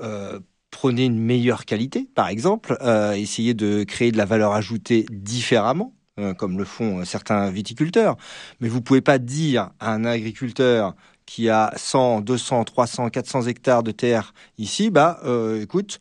euh, 0.00 0.40
prôner 0.82 1.04
une 1.04 1.20
meilleure 1.20 1.64
qualité, 1.64 2.08
par 2.12 2.26
exemple, 2.26 2.76
essayer 3.14 3.54
de 3.54 3.84
créer 3.84 4.10
de 4.10 4.16
la 4.16 4.24
valeur 4.24 4.52
ajoutée 4.52 5.06
différemment 5.12 5.94
comme 6.36 6.58
le 6.58 6.64
font 6.64 7.04
certains 7.04 7.50
viticulteurs. 7.52 8.16
Mais 8.60 8.68
vous 8.68 8.82
pouvez 8.82 9.00
pas 9.00 9.18
dire 9.18 9.70
à 9.78 9.92
un 9.92 10.04
agriculteur 10.04 10.94
qui 11.26 11.48
a 11.48 11.72
100, 11.76 12.22
200, 12.22 12.64
300, 12.64 13.08
400 13.10 13.42
hectares 13.46 13.82
de 13.82 13.90
terre 13.90 14.34
ici, 14.58 14.90
bah 14.90 15.20
euh, 15.24 15.62
écoute, 15.62 15.98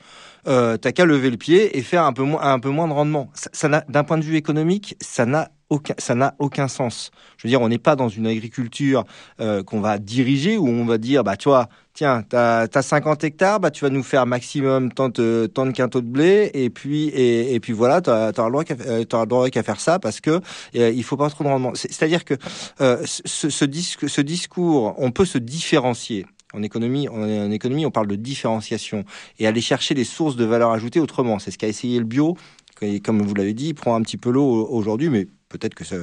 euh, 0.48 0.78
t'as 0.78 0.92
qu'à 0.92 1.06
lever 1.06 1.30
le 1.30 1.38
pied 1.38 1.78
et 1.78 1.82
faire 1.82 2.04
un 2.04 2.14
peu 2.14 2.24
moins, 2.24 2.42
un 2.42 2.60
peu 2.60 2.70
moins 2.70 2.88
de 2.88 2.94
rendement. 2.94 3.30
Ça, 3.54 3.84
d'un 3.88 4.04
point 4.04 4.18
de 4.18 4.24
vue 4.24 4.36
économique, 4.36 4.96
ça 5.00 5.26
n'a 5.26 5.50
ça 5.98 6.16
n'a 6.16 6.36
aucun 6.40 6.68
sens. 6.68 7.12
Je 7.38 7.48
veux 7.48 7.50
dire, 7.50 7.62
on 7.62 7.70
n'est 7.70 7.78
pas 7.78 7.96
dans 7.96 8.10
une 8.10 8.28
agriculture 8.28 9.06
euh, 9.40 9.64
qu'on 9.64 9.82
va 9.82 9.98
diriger 9.98 10.58
où 10.58 10.68
on 10.68 10.86
va 10.86 10.98
dire, 10.98 11.24
bah 11.24 11.38
tu 11.38 11.50
vois, 11.50 11.70
tiens, 11.94 12.24
tu 12.30 12.36
as, 12.36 12.68
50 12.82 13.24
hectares, 13.24 13.60
bah, 13.60 13.72
tu 13.72 13.84
vas 13.84 13.90
nous 13.90 14.04
faire 14.04 14.26
maximum 14.26 14.92
tant 14.92 15.10
de, 15.10 15.50
tant 15.54 15.66
de 15.66 15.72
quintaux 15.72 16.02
de 16.02 16.08
blé, 16.08 16.52
et 16.54 16.70
puis, 16.70 17.08
et, 17.10 17.60
puis 17.60 17.74
voilà, 17.74 18.02
tu 18.02 18.10
auras 18.10 18.46
le 18.46 19.26
droit 19.26 19.50
qu'à 19.50 19.64
faire 19.64 19.80
ça 19.80 20.00
parce 20.00 20.20
que 20.20 20.42
euh, 20.76 20.92
il 20.92 21.04
faut 21.04 21.18
pas 21.18 21.30
trop 21.30 21.44
de 21.44 21.50
rendement. 21.50 21.72
C'est-à-dire 21.76 22.26
que 22.26 22.36
euh, 22.82 23.04
ce 23.06 24.22
discours, 24.22 24.96
on 24.98 25.12
peut 25.12 25.26
se 25.26 25.38
différencier. 25.38 26.26
En 26.54 26.64
économie, 26.64 27.08
en, 27.08 27.50
économie, 27.50 27.86
on 27.86 27.92
parle 27.92 28.08
de 28.08 28.16
différenciation 28.16 29.06
et 29.40 29.48
aller 29.48 29.62
chercher 29.62 29.94
les 29.94 30.04
sources 30.04 30.36
de 30.36 30.44
valeur 30.44 30.72
ajoutée 30.72 31.00
autrement. 31.00 31.40
C'est 31.40 31.52
ce 31.52 31.58
qu'a 31.58 31.68
essayé 31.68 31.98
le 31.98 32.06
bio. 32.06 32.36
Et 32.82 33.00
comme 33.00 33.22
vous 33.22 33.34
l'avez 33.36 33.54
dit, 33.54 33.70
il 33.70 33.74
prend 33.74 33.96
un 33.96 34.02
petit 34.02 34.18
peu 34.18 34.32
l'eau 34.32 34.68
aujourd'hui, 34.70 35.10
mais 35.10 35.28
Peut-être 35.52 35.76
que 35.76 35.84
ça, 35.84 35.96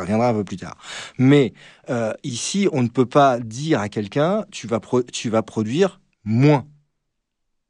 reviendra 0.00 0.28
un 0.28 0.34
peu 0.34 0.44
plus 0.44 0.56
tard. 0.56 0.76
Mais 1.18 1.52
euh, 1.90 2.12
ici, 2.24 2.68
on 2.72 2.82
ne 2.82 2.88
peut 2.88 3.06
pas 3.06 3.38
dire 3.38 3.80
à 3.80 3.88
quelqu'un 3.88 4.44
tu 4.50 4.66
vas 4.66 4.80
tu 5.12 5.28
vas 5.28 5.42
produire 5.42 6.00
moins 6.24 6.66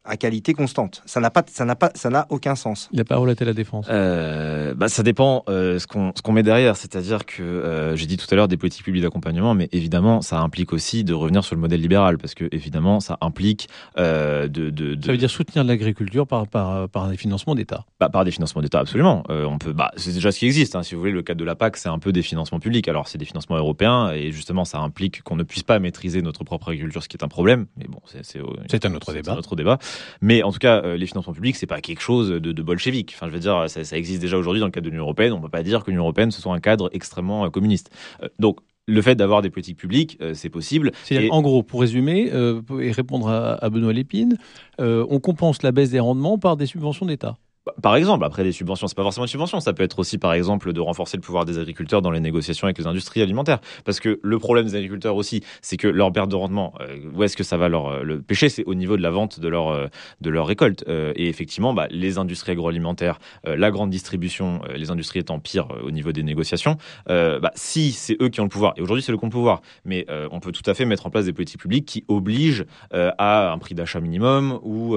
à 0.04 0.16
qualité 0.16 0.52
constante. 0.52 1.02
Ça 1.06 1.21
n'a 1.21 1.30
pas, 1.30 1.44
ça 1.47 1.64
n'a 1.64 1.76
pas, 1.76 1.90
ça 1.94 2.11
n'a 2.11 2.26
aucun 2.30 2.54
sens. 2.54 2.88
La 2.92 3.04
parole 3.04 3.30
est 3.30 3.40
à 3.40 3.44
la 3.44 3.52
défense. 3.52 3.87
Euh, 3.88 4.75
bah, 4.75 4.88
ça 4.88 5.02
dépend 5.02 5.44
euh, 5.49 5.78
ce 5.78 5.87
qu'on 5.87 6.12
ce 6.16 6.23
qu'on 6.23 6.32
met 6.32 6.42
derrière. 6.42 6.76
C'est-à-dire 6.76 7.25
que 7.25 7.42
euh, 7.42 7.94
j'ai 7.97 8.06
dit 8.06 8.16
tout 8.16 8.26
à 8.30 8.35
l'heure 8.35 8.49
des 8.49 8.56
politiques 8.56 8.85
publiques 8.85 9.02
d'accompagnement, 9.02 9.54
mais 9.54 9.68
évidemment 9.73 10.21
ça 10.21 10.40
implique 10.40 10.73
aussi 10.73 11.04
de 11.04 11.14
revenir 11.14 11.44
sur 11.44 11.54
le 11.54 11.61
modèle 11.61 11.80
libéral 11.80 12.18
parce 12.18 12.35
que 12.35 12.49
évidemment 12.52 13.00
ça 13.00 13.18
implique 13.21 13.68
euh, 13.99 14.49
de, 14.49 14.71
de, 14.71 14.94
de, 14.94 15.06
Ça 15.06 15.12
veut 15.12 15.18
dire 15.18 15.30
soutenir 15.30 15.64
l'agriculture 15.64 16.26
par 16.26 16.49
par 16.49 16.88
par 16.88 17.09
des 17.09 17.16
financements 17.16 17.54
d'État. 17.54 17.85
Bah, 18.00 18.09
par 18.09 18.25
des 18.25 18.32
financements 18.32 18.62
d'État, 18.62 18.80
absolument. 18.80 19.23
Euh, 19.30 19.44
on 19.44 19.59
peut, 19.59 19.73
bah, 19.73 19.92
c'est 19.97 20.12
déjà 20.12 20.32
ce 20.32 20.38
qui 20.40 20.47
existe. 20.47 20.75
Hein. 20.75 20.82
Si 20.82 20.94
vous 20.94 21.00
voulez, 21.00 21.12
le 21.12 21.23
cadre 21.23 21.38
de 21.38 21.44
la 21.44 21.54
PAC, 21.54 21.76
c'est 21.76 21.88
un 21.88 21.99
peu 21.99 22.12
des 22.12 22.23
financements 22.23 22.61
publics. 22.61 22.88
Alors 22.88 23.06
c'est 23.06 23.18
des 23.18 23.25
financements 23.25 23.56
européens 23.56 24.11
et 24.12 24.32
justement 24.32 24.64
ça 24.64 24.78
implique 24.78 25.23
qu'on 25.23 25.37
ne 25.37 25.44
puisse 25.44 25.62
pas 25.62 25.78
maîtriser 25.78 26.23
notre 26.23 26.42
propre 26.42 26.71
agriculture, 26.71 27.02
ce 27.02 27.09
qui 27.09 27.16
est 27.16 27.25
un 27.25 27.28
problème. 27.28 27.66
Mais 27.76 27.87
bon, 27.88 28.00
c'est 28.06 28.25
c'est 28.68 28.85
un 28.87 28.94
autre 28.94 29.12
débat. 29.12 29.32
Un 29.32 29.37
autre 29.37 29.54
débat. 29.54 29.78
Mais 30.20 30.42
en 30.42 30.52
tout 30.52 30.58
cas 30.58 30.82
euh, 30.82 30.96
les 30.96 31.06
financements 31.06 31.32
publics, 31.32 31.56
c'est 31.56 31.66
pas 31.66 31.80
quelque 31.80 32.00
chose 32.00 32.30
de, 32.30 32.38
de 32.38 32.62
bolchevique. 32.62 33.12
Enfin, 33.14 33.28
je 33.28 33.32
veux 33.32 33.40
dire, 33.40 33.64
ça, 33.68 33.84
ça 33.84 33.96
existe 33.96 34.20
déjà 34.20 34.37
aujourd'hui 34.37 34.61
dans 34.61 34.66
le 34.66 34.72
cadre 34.72 34.84
de 34.84 34.90
l'Union 34.90 35.04
européenne. 35.04 35.32
On 35.32 35.40
peut 35.40 35.49
pas 35.49 35.62
dire 35.62 35.84
que 35.84 35.90
l'Union 35.90 36.02
européenne 36.02 36.30
ce 36.30 36.40
soit 36.40 36.54
un 36.54 36.61
cadre 36.61 36.88
extrêmement 36.92 37.44
euh, 37.44 37.50
communiste. 37.50 37.90
Euh, 38.22 38.28
donc, 38.38 38.58
le 38.87 39.00
fait 39.00 39.14
d'avoir 39.14 39.42
des 39.42 39.50
politiques 39.50 39.78
publiques, 39.78 40.18
c'est 40.34 40.49
possible. 40.49 40.90
Et... 41.11 41.30
En 41.30 41.40
gros, 41.40 41.62
pour 41.62 41.82
résumer 41.82 42.32
et 42.80 42.90
répondre 42.90 43.28
à, 43.28 43.64
à 43.64 43.70
Benoît 43.70 43.92
Lépine, 43.92 44.37
on 44.80 45.20
compense 45.20 45.62
la 45.62 45.70
baisse 45.70 45.90
des 45.90 46.00
rendements 46.00 46.37
par 46.37 46.56
des 46.56 46.66
subventions 46.66 47.06
d'État. 47.06 47.37
Bah, 47.64 47.75
par 47.81 47.95
exemple, 47.95 48.25
après 48.25 48.42
des 48.42 48.50
subventions, 48.50 48.88
c'est 48.88 48.97
pas 48.97 49.04
forcément 49.04 49.25
une 49.25 49.31
subvention, 49.31 49.61
ça 49.61 49.73
peut 49.73 49.85
être 49.85 50.00
aussi 50.00 50.19
par 50.19 50.33
exemple 50.33 50.73
de 50.73 50.81
renforcer 50.81 51.16
le 51.16 51.23
pouvoir 51.23 51.45
des 51.45 51.59
agriculteurs 51.59 52.02
dans 52.02 52.11
les 52.11 52.19
négociations 52.19 52.66
avec 52.66 52.76
les 52.78 52.88
industries 52.88 53.23
alimentaires. 53.23 53.61
Parce 53.85 54.00
que 54.00 54.19
le 54.21 54.38
problème 54.40 54.66
des 54.66 54.75
agriculteurs 54.75 55.14
aussi, 55.14 55.45
c'est 55.61 55.76
que 55.76 55.87
leur 55.87 56.12
perte 56.12 56.28
de 56.28 56.35
rendement, 56.35 56.75
euh, 56.81 56.99
où 57.14 57.23
est-ce 57.23 57.37
que 57.37 57.45
ça 57.45 57.57
va 57.57 57.69
leur 57.69 57.87
euh, 57.87 58.02
le 58.02 58.21
pêcher, 58.21 58.49
c'est 58.49 58.64
au 58.64 58.75
niveau 58.75 58.97
de 58.97 59.02
la 59.02 59.11
vente 59.11 59.38
de 59.38 59.47
leur 59.47 59.69
euh, 59.69 59.87
de 60.21 60.31
leur 60.31 60.47
récolte. 60.47 60.85
et 60.88 61.28
effectivement, 61.28 61.73
bah, 61.73 61.87
les 61.90 62.19
industries 62.19 62.52
agroalimentaires, 62.52 63.19
la 63.45 63.71
grande 63.71 63.90
distribution, 63.90 64.61
les 64.75 64.90
industries 64.90 65.21
étant 65.21 65.38
pires 65.38 65.69
au 65.83 65.90
niveau 65.90 66.12
des 66.12 66.23
négociations, 66.23 66.76
bah, 67.07 67.50
si 67.54 67.92
c'est 67.92 68.21
eux 68.21 68.28
qui 68.28 68.40
ont 68.40 68.45
le 68.45 68.49
pouvoir, 68.49 68.75
et 68.76 68.83
aujourd'hui 68.83 69.02
c'est 69.02 69.12
le 69.12 69.19
compte 69.19 69.33
pouvoir, 69.33 69.62
mais 69.85 70.07
on 70.31 70.40
peut 70.40 70.52
tout 70.52 70.69
à 70.69 70.75
fait 70.75 70.85
mettre 70.85 71.07
en 71.07 71.11
place 71.11 71.26
des 71.26 71.33
politiques 71.33 71.61
publiques 71.61 71.87
qui 71.87 72.04
obligent 72.09 72.64
à 72.92 73.52
un 73.52 73.59
prix 73.59 73.75
d'achat 73.75 74.00
minimum 74.00 74.59
ou 74.62 74.97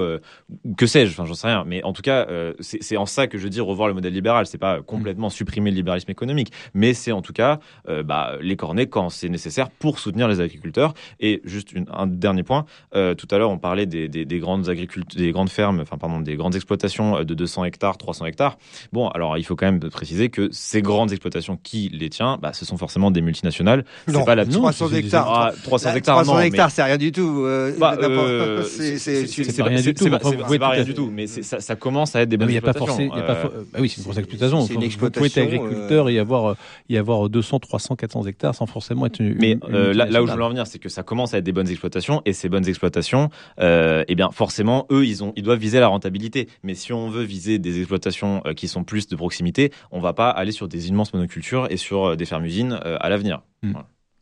que 0.76 0.86
sais-je, 0.86 1.12
enfin 1.12 1.24
j'en 1.24 1.34
sais 1.34 1.48
rien, 1.48 1.64
mais 1.66 1.82
en 1.82 1.92
tout 1.92 2.02
cas 2.02 2.26
c'est 2.60 2.96
en 2.96 3.06
ça 3.06 3.26
que 3.26 3.38
je 3.38 3.48
dis 3.48 3.60
revoir 3.60 3.88
le 3.88 3.94
modèle 3.94 4.12
libéral. 4.12 4.46
C'est 4.46 4.58
pas 4.58 4.82
complètement 4.82 5.30
supprimer 5.30 5.70
le 5.70 5.76
libéralisme 5.76 6.10
économique, 6.10 6.52
mais 6.74 6.94
c'est 6.94 7.12
en 7.12 7.22
tout 7.22 7.32
cas 7.32 7.58
euh, 7.88 8.02
bah, 8.02 8.34
les 8.40 8.56
corner 8.56 8.88
quand 8.88 9.10
c'est 9.10 9.28
nécessaire 9.28 9.70
pour 9.70 9.98
soutenir 9.98 10.28
les 10.28 10.40
agriculteurs. 10.40 10.94
Et 11.20 11.40
juste 11.44 11.74
un 11.92 12.06
dernier 12.06 12.42
point. 12.42 12.66
Euh, 12.94 13.14
tout 13.14 13.28
à 13.30 13.38
l'heure, 13.38 13.50
on 13.50 13.58
parlait 13.58 13.86
des, 13.86 14.26
grandes 14.38 14.68
agricultures, 14.68 15.18
des 15.18 15.32
grandes 15.32 15.50
fermes, 15.50 15.80
enfin 15.80 15.98
pardon, 15.98 16.20
des 16.20 16.36
grandes 16.36 16.54
exploitations 16.54 17.24
de 17.24 17.34
200 17.34 17.64
hectares, 17.64 17.98
300 17.98 18.26
hectares. 18.26 18.58
Bon, 18.92 19.08
alors 19.08 19.38
il 19.38 19.44
faut 19.44 19.56
quand 19.56 19.66
même 19.66 19.80
préciser 19.80 20.28
que 20.28 20.48
ces 20.52 20.82
grandes 20.82 21.12
exploitations 21.12 21.58
qui 21.62 21.88
les 21.92 22.08
tient, 22.08 22.38
bah, 22.40 22.52
ce 22.52 22.64
sont 22.64 22.76
forcément 22.76 23.10
des 23.10 23.20
multinationales. 23.20 23.84
C'est 24.06 24.24
pas 24.24 24.34
la 24.34 24.46
300 24.46 24.88
hectares. 24.90 25.52
300 25.62 25.94
hectares, 25.94 26.22
300 26.22 26.40
hectares, 26.40 26.70
c'est 26.70 26.82
rien 26.82 26.96
du 26.96 27.12
tout. 27.12 27.44
Euh, 27.44 27.72
bah, 27.78 27.96
c'est 28.66 29.62
rien 29.62 29.80
du 29.80 29.94
tout. 29.94 30.04
C'est 30.04 30.58
pas 30.58 30.68
rien 30.68 30.84
du 30.84 30.94
tout. 30.94 31.10
Mais 31.12 31.26
ça 31.26 31.76
commence 31.76 32.16
à 32.16 32.22
être 32.22 32.28
des 32.28 32.36
bonnes 32.46 32.54
exploitations. 32.54 33.10
Euh, 33.14 33.64
bah 33.72 33.78
oui, 33.80 33.88
c'est 33.88 33.98
une 33.98 34.04
grosse 34.04 34.18
exploitation. 34.18 34.66
Une 34.66 34.82
exploitation. 34.82 35.24
Vous 35.24 35.30
pouvez 35.30 35.42
être 35.42 35.54
agriculteur 35.54 36.08
et 36.08 36.14
y 36.14 36.18
avoir, 36.18 36.46
euh, 36.46 36.54
y 36.88 36.96
avoir 36.96 37.28
200, 37.28 37.60
300, 37.60 37.96
400 37.96 38.26
hectares 38.26 38.54
sans 38.54 38.66
forcément 38.66 39.06
être 39.06 39.20
une. 39.20 39.34
Mais 39.34 39.58
euh, 39.70 39.92
là, 39.92 40.22
où 40.22 40.26
je 40.26 40.32
veux 40.32 40.42
en 40.42 40.48
venir, 40.48 40.66
c'est 40.66 40.78
que 40.78 40.88
ça 40.88 41.02
commence 41.02 41.34
à 41.34 41.38
être 41.38 41.44
des 41.44 41.52
bonnes 41.52 41.68
exploitations 41.68 42.22
et 42.24 42.32
ces 42.32 42.48
bonnes 42.48 42.68
exploitations, 42.68 43.30
eh 43.58 44.14
bien, 44.14 44.30
forcément, 44.30 44.86
eux, 44.90 45.04
ils, 45.06 45.22
ont, 45.24 45.32
ils 45.36 45.42
doivent 45.42 45.58
viser 45.58 45.80
la 45.80 45.88
rentabilité. 45.88 46.48
Mais 46.62 46.74
si 46.74 46.92
on 46.92 47.08
veut 47.08 47.24
viser 47.24 47.58
des 47.58 47.78
exploitations 47.78 48.42
qui 48.56 48.68
sont 48.68 48.84
plus 48.84 49.06
de 49.08 49.16
proximité, 49.16 49.72
on 49.90 50.00
va 50.00 50.12
pas 50.12 50.30
aller 50.30 50.52
sur 50.52 50.68
des 50.68 50.88
immenses 50.88 51.12
monocultures 51.12 51.66
et 51.70 51.76
sur 51.76 52.16
des 52.16 52.24
fermes-usines 52.24 52.78
à 52.82 53.08
l'avenir. 53.08 53.42
Hmm. 53.62 53.72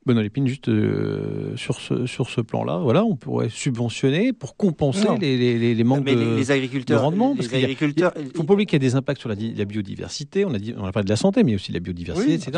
Benoît 0.07 0.23
Lépine, 0.23 0.47
juste 0.47 0.69
euh, 0.69 1.57
sur 1.57 1.81
ce, 1.81 2.05
sur 2.07 2.29
ce 2.29 2.43
plan-là, 2.43 2.79
voilà, 2.79 3.05
on 3.05 3.17
pourrait 3.17 3.49
subventionner 3.49 4.35
pour 4.35 4.57
compenser 4.57 5.09
les, 5.19 5.37
les, 5.37 5.75
les, 5.75 5.85
manques 5.85 6.05
de, 6.05 6.37
les 6.37 6.51
agriculteurs, 6.51 7.01
de 7.01 7.05
rendement. 7.05 7.35
Parce 7.35 7.49
il 7.53 7.67
ne 7.69 8.31
faut 8.35 8.45
pas 8.45 8.53
oublier 8.53 8.67
qu'il 8.67 8.83
y 8.83 8.85
a 8.85 8.87
des 8.87 8.97
impacts 8.97 9.21
sur 9.21 9.31
la, 9.31 9.35
la, 9.35 9.65
biodiversité. 9.65 10.45
On 10.45 10.53
a, 10.53 10.59
dit, 10.59 10.75
on 10.77 10.85
a 10.85 10.93
parlé 10.93 11.05
de 11.05 11.11
la 11.11 11.17
santé, 11.17 11.43
mais 11.43 11.55
aussi 11.55 11.71
de 11.73 11.77
la 11.77 11.81
biodiversité, 11.81 12.35
etc. 12.35 12.53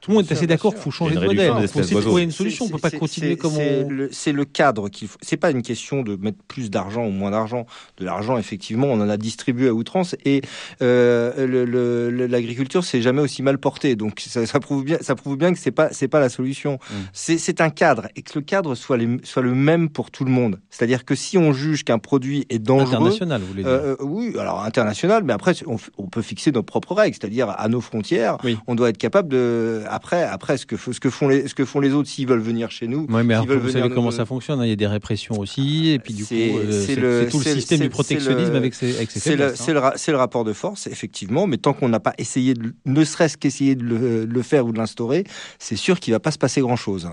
Tout 0.00 0.10
le 0.10 0.14
monde 0.14 0.26
est 0.26 0.32
assez 0.32 0.46
d'accord 0.46 0.74
qu'il 0.74 0.82
faut 0.82 0.90
changer 0.90 1.14
de 1.14 1.24
modèle. 1.24 1.52
Il 1.62 1.68
faut 1.68 1.80
aussi 1.80 1.94
trouver 1.94 2.22
une 2.22 2.30
solution. 2.30 2.66
On 2.66 2.68
ne 2.68 2.72
peut 2.74 2.78
pas 2.78 2.90
continuer 2.90 3.36
comme 3.36 3.56
on. 3.56 4.08
C'est 4.10 4.32
le 4.32 4.44
cadre 4.44 4.88
qu'il 4.90 5.08
faut. 5.08 5.18
C'est 5.22 5.38
pas 5.38 5.50
une 5.50 5.62
question 5.62 6.02
de 6.02 6.16
mettre 6.16 6.38
plus 6.48 6.70
d'argent 6.70 7.06
ou 7.06 7.10
moins 7.10 7.30
d'argent. 7.30 7.66
De 7.96 8.04
l'argent, 8.04 8.36
effectivement, 8.36 8.88
on 8.88 9.00
en 9.00 9.08
a 9.08 9.16
distribué 9.16 9.68
à 9.68 9.74
outrance 9.74 10.16
et 10.24 10.42
euh, 10.82 12.28
l'agriculture, 12.28 12.84
c'est 12.84 13.00
jamais 13.00 13.22
aussi 13.22 13.42
mal 13.42 13.58
porté. 13.58 13.96
Donc 13.96 14.20
ça, 14.20 14.44
ça, 14.46 14.60
prouve 14.60 14.84
bien, 14.84 14.98
ça 15.00 15.14
prouve 15.14 15.36
bien 15.36 15.52
que 15.52 15.58
c'est 15.58 15.70
pas, 15.70 15.88
c'est 15.92 16.08
pas 16.08 16.20
la 16.20 16.28
solution. 16.28 16.73
Mm. 16.74 16.94
C'est 17.12 17.60
un 17.60 17.70
cadre 17.70 18.08
et 18.16 18.22
que 18.22 18.32
le 18.36 18.42
cadre 18.42 18.74
soit, 18.74 18.98
soit 19.22 19.42
le 19.42 19.54
même 19.54 19.88
pour 19.88 20.10
tout 20.10 20.24
le 20.24 20.30
monde. 20.30 20.60
C'est-à-dire 20.70 21.04
que 21.04 21.14
si 21.14 21.38
on 21.38 21.52
juge 21.52 21.84
qu'un 21.84 21.98
produit 21.98 22.46
est 22.50 22.58
dangereux, 22.58 22.94
international, 22.94 23.40
vous 23.40 23.46
voulez 23.48 23.62
dire 23.62 23.72
euh, 23.72 23.96
Oui, 24.00 24.34
alors 24.38 24.64
international, 24.64 25.22
mais 25.24 25.32
après 25.32 25.54
on, 25.66 26.06
peut 26.06 26.22
fixer 26.22 26.52
nos 26.52 26.62
propres 26.62 26.94
règles, 26.94 27.16
c'est-à-dire 27.18 27.50
à 27.50 27.68
nos 27.68 27.80
frontières, 27.80 28.38
on 28.66 28.74
doit 28.74 28.90
être 28.90 28.98
capable 28.98 29.28
de 29.28 29.82
après 29.88 30.22
après 30.22 30.56
ce 30.56 30.66
que 30.66 30.76
ce 30.76 31.00
que 31.00 31.10
font 31.10 31.28
les 31.28 31.48
ce 31.48 31.54
que 31.54 31.64
font 31.64 31.80
les 31.80 31.92
autres 31.92 32.08
s'ils 32.08 32.28
veulent 32.28 32.40
venir 32.40 32.70
chez 32.70 32.86
nous. 32.86 33.06
Oui, 33.08 33.22
mais 33.24 33.36
vous 33.36 33.70
savez 33.70 33.90
comment 33.90 34.10
ça 34.10 34.24
fonctionne. 34.24 34.60
Hein. 34.60 34.66
il 34.66 34.70
y 34.70 34.72
a 34.72 34.76
des 34.76 34.86
répressions 34.86 35.38
aussi, 35.38 35.90
et 35.90 35.98
puis 35.98 36.14
du 36.14 36.24
coup 36.24 36.34
euh, 36.34 36.84
c'est 36.86 36.96
tout 37.30 37.38
le 37.38 37.44
système 37.44 37.80
du 37.80 37.88
protectionnisme 37.88 38.54
avec 38.54 38.74
ses, 38.74 38.96
avec 38.96 39.10
C'est 39.10 39.36
le, 39.36 39.54
hein. 39.54 39.92
le, 40.08 40.16
rapport 40.16 40.44
de 40.44 40.52
force, 40.52 40.86
effectivement, 40.86 41.46
mais 41.46 41.56
tant 41.56 41.72
qu'on 41.72 41.88
n'a 41.88 42.00
pas 42.00 42.14
essayé, 42.18 42.54
de, 42.54 42.74
ne 42.84 43.04
serait-ce 43.04 43.36
qu'essayer 43.36 43.74
de 43.74 43.84
le, 43.84 44.24
le 44.24 44.42
faire 44.42 44.66
ou 44.66 44.72
de 44.72 44.78
l'instaurer, 44.78 45.24
c'est 45.58 45.76
sûr 45.76 46.00
qu'il 46.00 46.12
va 46.12 46.20
pas 46.20 46.30
se 46.30 46.38
passer 46.38 46.60
grand-chose. 46.64 47.08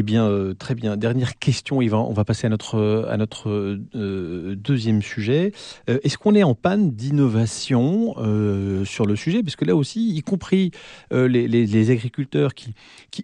Eh 0.00 0.02
bien, 0.02 0.28
euh, 0.28 0.54
très 0.54 0.76
bien. 0.76 0.96
Dernière 0.96 1.40
question, 1.40 1.82
Yvan. 1.82 2.06
On 2.08 2.12
va 2.12 2.24
passer 2.24 2.46
à 2.46 2.50
notre, 2.50 3.08
à 3.10 3.16
notre 3.16 3.50
euh, 3.96 4.54
deuxième 4.54 5.02
sujet. 5.02 5.50
Euh, 5.90 5.98
est-ce 6.04 6.16
qu'on 6.16 6.36
est 6.36 6.44
en 6.44 6.54
panne 6.54 6.92
d'innovation 6.92 8.14
sur 8.84 9.06
le 9.06 9.16
sujet? 9.16 9.42
Parce 9.42 9.56
que 9.56 9.64
là 9.64 9.74
aussi, 9.74 10.14
y 10.14 10.22
compris 10.22 10.70
les, 11.10 11.90
agriculteurs 11.90 12.54
qui, 12.54 12.74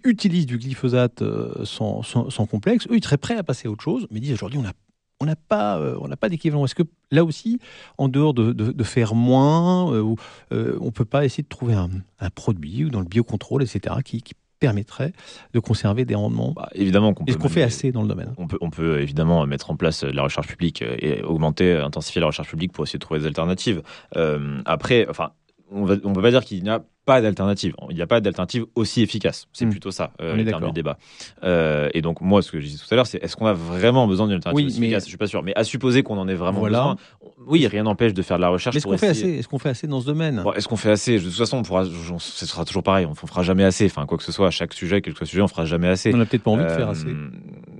utilisent 0.03 0.47
du 0.47 0.59
glyphosate 0.59 1.23
sans, 1.63 2.03
complexe, 2.51 2.89
eux, 2.91 2.97
ils 2.97 3.05
seraient 3.05 3.19
prêts 3.19 3.37
à 3.37 3.45
passer 3.45 3.69
à 3.69 3.71
autre 3.71 3.85
chose, 3.85 4.09
mais 4.11 4.19
disent 4.19 4.33
aujourd'hui, 4.33 4.59
on 4.59 5.27
n'a 5.27 5.37
pas, 5.37 5.81
pas 6.19 6.29
d'équivalent. 6.29 6.65
Est-ce 6.65 6.75
que 6.75 6.83
là 7.13 7.25
aussi, 7.25 7.61
en 7.99 8.09
dehors 8.09 8.35
de, 8.35 8.83
faire 8.83 9.15
moins, 9.15 9.85
on 9.85 10.17
ne 10.51 10.91
peut 10.91 11.05
pas 11.05 11.25
essayer 11.25 11.45
de 11.45 11.49
trouver 11.49 11.75
un, 11.75 11.89
produit 12.31 12.87
ou 12.87 12.91
dans 12.91 13.01
le 13.01 13.07
biocontrôle, 13.07 13.63
etc., 13.63 13.95
qui, 14.05 14.23
qui 14.23 14.35
permettrait 14.67 15.13
de 15.53 15.61
conserver 15.61 16.05
des 16.05 16.15
rendements 16.15 16.53
bah, 16.55 16.69
Évidemment 16.75 17.15
qu'on 17.15 17.25
Est-ce 17.25 17.39
qu'on 17.39 17.49
fait 17.49 17.63
assez 17.63 17.93
dans 17.93 18.03
le 18.03 18.09
domaine 18.09 18.33
on 18.39 18.47
peut, 18.47 18.59
on 18.61 18.71
peut 18.71 19.01
évidemment 19.01 19.47
mettre 19.47 19.71
en 19.71 19.77
place 19.77 20.05
la 20.05 20.23
recherche 20.23 20.47
publique 20.47 20.83
et 20.83 21.23
augmenter, 21.23 21.73
intensifier 21.73 22.21
la 22.21 22.29
recherche 22.29 22.49
publique 22.49 22.73
pour 22.73 22.85
essayer 22.85 22.99
de 22.99 23.05
trouver 23.05 23.21
des 23.21 23.27
alternatives. 23.27 23.83
après, 24.65 25.07
enfin, 25.09 25.33
on 25.71 25.87
ne 25.87 26.15
peut 26.15 26.23
pas 26.23 26.31
dire 26.31 26.45
qu'il 26.45 26.63
n'y 26.63 26.71
a 26.71 26.83
pas 27.05 27.21
d'alternative. 27.21 27.75
Il 27.91 27.97
n'y 27.97 28.03
a 28.03 28.07
pas 28.07 28.21
d'alternative 28.21 28.65
aussi 28.75 29.03
efficace. 29.03 29.47
C'est 29.53 29.67
hmm. 29.67 29.71
plutôt 29.71 29.91
ça, 29.91 30.13
euh, 30.21 30.37
le 30.37 30.45
terme 30.45 30.67
du 30.67 30.73
débat. 30.73 30.99
Euh, 31.43 31.89
et 31.93 32.01
donc, 32.01 32.21
moi, 32.21 32.43
ce 32.43 32.51
que 32.51 32.61
je 32.61 32.67
disais 32.67 32.79
tout 32.79 32.93
à 32.93 32.97
l'heure, 32.97 33.07
c'est 33.07 33.23
est-ce 33.23 33.37
qu'on 33.37 33.47
a 33.47 33.53
vraiment 33.53 34.07
besoin 34.07 34.27
d'une 34.27 34.37
alternative 34.37 34.67
oui, 34.67 34.85
efficace? 34.85 35.05
Je 35.05 35.09
suis 35.09 35.19
pas 35.19 35.27
sûr. 35.27 35.43
Mais 35.43 35.53
à 35.57 35.65
supposer 35.65 36.03
qu'on 36.03 36.19
en 36.19 36.29
ait 36.29 36.35
vraiment 36.35 36.63
besoin, 36.63 36.97
oui, 37.47 37.67
rien 37.67 37.83
n'empêche 37.83 38.15
de 38.15 38.23
faire 38.23 38.37
de 38.37 38.43
la 38.43 38.49
recherche. 38.49 38.77
Est-ce 38.77 38.87
qu'on 38.87 38.97
fait, 38.97 39.09
assez 39.09 39.39
est 39.39 39.47
qu'on 39.47 39.59
fait 39.59 39.69
assez 39.71 39.87
dans 39.87 40.01
ce 40.01 40.07
domaine? 40.07 40.43
Est-ce 40.57 40.69
qu'on 40.69 40.77
fait 40.77 40.91
assez? 40.91 41.19
De 41.19 41.25
toute 41.25 41.33
façon, 41.35 41.59
on 41.59 41.63
pourra, 41.63 41.85
ce 41.85 42.47
sera 42.47 42.65
toujours 42.65 42.83
pareil. 42.83 43.07
On 43.07 43.11
ne 43.11 43.15
fera 43.15 43.43
jamais 43.43 43.65
assez. 43.65 43.87
Enfin, 43.87 44.07
quoi 44.07 44.19
que 44.19 44.25
ce 44.25 44.33
soit, 44.33 44.49
à 44.49 44.51
chaque 44.51 44.73
sujet, 44.75 45.01
quel 45.01 45.13
que 45.15 45.19
soit 45.19 45.25
le 45.25 45.29
sujet, 45.29 45.43
on 45.43 45.49
fera 45.49 45.65
jamais 45.65 45.89
assez. 45.89 46.13
On 46.15 46.17
n'a 46.17 46.27
peut-être 46.27 46.43
pas 46.43 46.51
envie 46.51 46.65
de 46.65 46.69
faire 46.69 46.89
assez. 46.89 47.09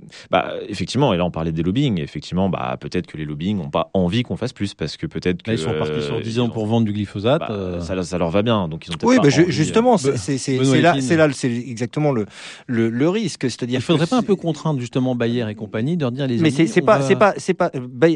Euh, 0.05 0.27
bah, 0.31 0.53
effectivement, 0.67 1.13
et 1.13 1.17
là, 1.17 1.25
on 1.25 1.31
parlait 1.31 1.51
des 1.51 1.63
lobbying. 1.63 2.01
Effectivement, 2.01 2.49
bah, 2.49 2.77
peut-être 2.79 3.07
que 3.07 3.17
les 3.17 3.25
lobbying 3.25 3.57
n'ont 3.57 3.69
pas 3.69 3.89
envie 3.93 4.23
qu'on 4.23 4.37
fasse 4.37 4.53
plus 4.53 4.73
parce 4.73 4.97
que 4.97 5.07
peut-être 5.07 5.43
que. 5.43 5.51
ils 5.51 5.57
sont 5.57 5.73
partis 5.73 6.01
sur 6.01 6.19
10 6.21 6.39
ans 6.39 6.49
pour 6.49 6.65
vendre 6.65 6.85
du 6.85 6.93
glyphosate. 6.93 7.39
Bah, 7.39 7.79
ça, 7.81 8.01
ça, 8.03 8.17
leur 8.17 8.29
va 8.29 8.41
bien. 8.41 8.67
Donc, 8.67 8.87
ils 8.87 8.93
ont 8.93 8.97
Oui, 9.03 9.17
bah, 9.21 9.29
justement, 9.29 9.97
c'est 9.97 10.81
là, 10.81 10.95
c'est 10.99 11.15
là, 11.15 11.27
c'est 11.31 11.51
exactement 11.51 12.11
le, 12.11 12.25
le, 12.67 13.09
risque. 13.09 13.43
C'est-à-dire, 13.43 13.79
il 13.79 13.83
faudrait 13.83 14.07
pas 14.07 14.17
un 14.17 14.23
peu 14.23 14.35
contraindre 14.35 14.79
justement 14.79 15.15
Bayer 15.15 15.45
et 15.49 15.55
compagnie 15.55 15.97
de 15.97 16.01
leur 16.01 16.11
dire 16.11 16.27
les. 16.27 16.37
Mais 16.37 16.51
c'est 16.51 16.81
pas, 16.81 17.01
c'est 17.01 17.15
pas, 17.15 17.33
c'est 17.37 17.53
pas 17.53 17.71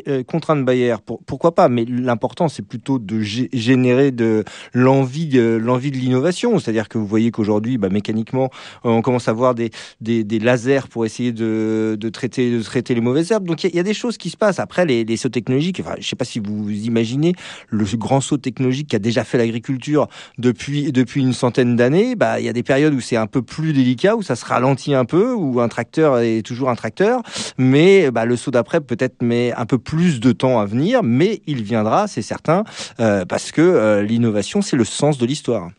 euh, 0.08 0.24
contraindre 0.24 0.66
Bayer. 0.66 0.96
pourquoi 1.26 1.56
pas 1.56 1.70
Mais 1.70 1.86
l'important, 1.86 2.48
c'est 2.48 2.66
plutôt 2.66 3.00
de 3.00 3.20
générer 3.22 4.12
de 4.12 4.44
l'envie, 4.74 5.30
l'envie 5.60 5.92
de 5.92 5.98
l'innovation. 5.98 6.60
C'est-à-dire 6.60 6.90
que 6.90 6.98
vous 6.98 7.08
voyez 7.08 7.32
qu'aujourd'hui, 7.32 7.78
bah, 7.78 7.90
mécaniquement, 7.90 8.50
on 8.84 9.02
commence 9.02 9.28
à 9.28 9.34
voir 9.34 9.56
des, 9.56 9.72
des, 10.02 10.24
des 10.24 10.40
lasers 10.40 10.88
pour 10.90 11.06
essayer 11.06 11.32
de, 11.32 11.89
de 11.96 12.10
traiter, 12.10 12.52
de 12.52 12.62
traiter 12.62 12.96
les 12.96 13.02
mauvaises 13.02 13.32
herbes. 13.32 13.46
Donc 13.46 13.64
il 13.64 13.76
y, 13.76 13.80
a 13.80 13.84
des 13.84 13.94
choses 13.94 14.18
qui 14.18 14.30
se 14.30 14.38
passent. 14.38 14.60
Après, 14.60 14.86
les, 14.86 15.18
sauts 15.18 15.30
technologiques. 15.30 15.80
Enfin, 15.80 15.96
je 16.00 16.08
sais 16.08 16.16
pas 16.16 16.26
si 16.26 16.40
vous 16.40 16.70
imaginez 16.72 17.34
le 17.70 17.86
grand 17.98 18.22
saut 18.22 18.38
technologique 18.38 18.90
qui 18.90 18.96
a 18.96 19.00
déjà 19.00 19.24
fait 19.24 19.38
l'agriculture 19.38 20.08
depuis 20.38 20.92
depuis 20.92 21.22
une 21.22 21.34
centaine 21.34 21.76
d'années, 21.76 22.16
bah, 22.16 22.40
il 22.40 22.46
y 22.46 22.50
a 22.50 22.54
des 22.54 22.64
périodes 22.64 22.94
où 22.94 23.00
c'est 23.00 23.16
un 23.16 23.28
peu 23.28 23.42
plus 23.42 23.74
délicat, 23.74 24.16
où 24.16 24.22
ça 24.22 24.36
se 24.36 24.46
ralentit 24.46 24.94
un 24.94 25.06
peu, 25.06 25.34
où 25.34 25.60
un 25.60 25.68
tracteur 25.68 26.20
est 26.20 26.42
toujours 26.42 26.70
un 26.70 26.76
tracteur, 26.76 27.22
mais 27.58 28.12
bah, 28.12 28.26
le 28.26 28.36
saut 28.36 28.52
d'après 28.52 28.82
peut-être 28.82 29.22
met 29.22 29.54
un 29.54 29.66
peu 29.66 29.78
plus 29.78 30.20
de 30.20 30.32
temps 30.32 30.60
à 30.60 30.66
venir, 30.66 31.04
mais 31.04 31.42
il 31.48 31.64
viendra, 31.64 32.08
c'est 32.08 32.22
certain, 32.22 32.64
euh, 33.00 33.26
parce 33.26 33.52
que 33.52 33.62
euh, 33.62 34.02
l'innovation, 34.02 34.62
c'est 34.62 34.78
le 34.78 34.86
sens 34.86 35.18
de 35.18 35.26
l'histoire. 35.26 35.70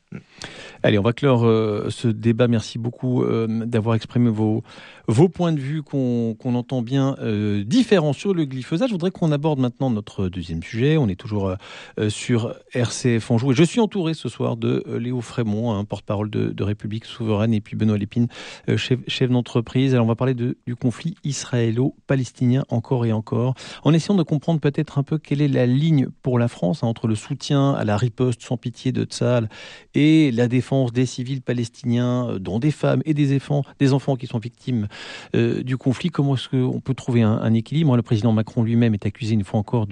Allez, 0.83 0.99
on 0.99 1.03
va 1.03 1.13
clore 1.13 1.47
euh, 1.47 1.89
ce 1.91 2.09
débat. 2.09 2.49
Merci 2.49 2.79
beaucoup 2.79 3.23
d'avoir 3.49 3.95
exprimé 3.95 4.31
vos, 4.31 4.63
vos 5.11 5.29
points 5.29 5.53
de 5.53 5.61
vue 5.61 5.83
qu'on 5.83 6.37
entend 6.43 6.83
bien 6.83 7.17
euh, 7.21 7.65
différents 7.65 8.13
sur 8.13 8.33
le 8.33 8.45
glyphosate. 8.45 8.89
Je 8.89 8.95
voudrais 8.95 9.11
qu'on 9.11 9.33
aborde 9.33 9.59
maintenant 9.59 9.91
notre 9.91 10.29
deuxième 10.29 10.63
sujet. 10.63 10.97
On 10.97 11.09
est 11.09 11.17
toujours 11.17 11.57
euh, 11.99 12.09
sur 12.11 12.55
RCF 12.73 13.31
Anjou 13.31 13.51
et 13.51 13.55
je 13.55 13.65
suis 13.65 13.81
entouré 13.81 14.15
ce 14.15 14.29
soir 14.29 14.57
de 14.57 14.85
euh, 14.87 14.99
Léo 14.99 15.21
Frémont, 15.21 15.85
porte-parole 15.85 16.31
de, 16.31 16.63
République 16.63 17.07
Souveraine, 17.07 17.55
et 17.55 17.61
puis 17.61 17.75
Benoît 17.75 17.97
Lépine, 17.97 18.29
chef, 18.77 19.31
d'entreprise. 19.31 19.95
Alors 19.95 20.05
on 20.05 20.09
va 20.09 20.15
parler 20.15 20.35
du 20.35 20.77
conflit 20.77 21.17
israélo-palestinien 21.25 22.65
encore 22.69 23.07
et 23.07 23.13
encore, 23.13 23.55
en 23.83 23.93
essayant 23.93 24.15
de 24.15 24.23
comprendre 24.23 24.61
peut-être 24.61 24.99
un 24.99 25.03
peu 25.03 25.19
quelle 25.19 25.41
est 25.41 25.49
la 25.49 25.67
ligne 25.67 26.09
pour 26.23 26.39
la 26.39 26.49
France 26.49 26.85
hein, 26.85 26.87
entre 26.87 27.09
le 27.09 27.15
soutien 27.15 27.73
à 27.73 27.85
la 27.85 27.97
riposte 27.97 28.43
sans 28.43 28.59
pitié 28.59 28.93
de 28.93 29.05
Tzal 29.05 29.49
et 29.95 30.31
la 30.31 30.47
défense 30.47 30.93
des 30.93 31.07
civils 31.07 31.43
palestiniens, 31.43 32.37
dont 32.39 32.59
des 32.59 32.71
femmes 32.71 33.03
et 33.07 33.15
des 33.15 33.35
enfants, 33.35 33.65
des 33.79 33.93
enfants 33.93 34.17
qui 34.17 34.27
sont 34.27 34.39
victimes 34.39 34.87
euh, 35.35 35.63
du 35.63 35.77
conflit. 35.77 36.11
Comment 36.11 36.35
est-ce 36.35 36.49
qu'on 36.49 36.81
peut 36.81 36.95
trouver 36.95 37.23
un, 37.23 37.53
équilibre? 37.55 37.97
Le 37.97 38.03
président 38.03 38.33
Macron 38.33 38.63
lui-même 38.63 38.95
est 38.95 39.07
accusé 39.07 39.35
une 39.35 39.45
fois 39.45 39.61
encore 39.61 39.87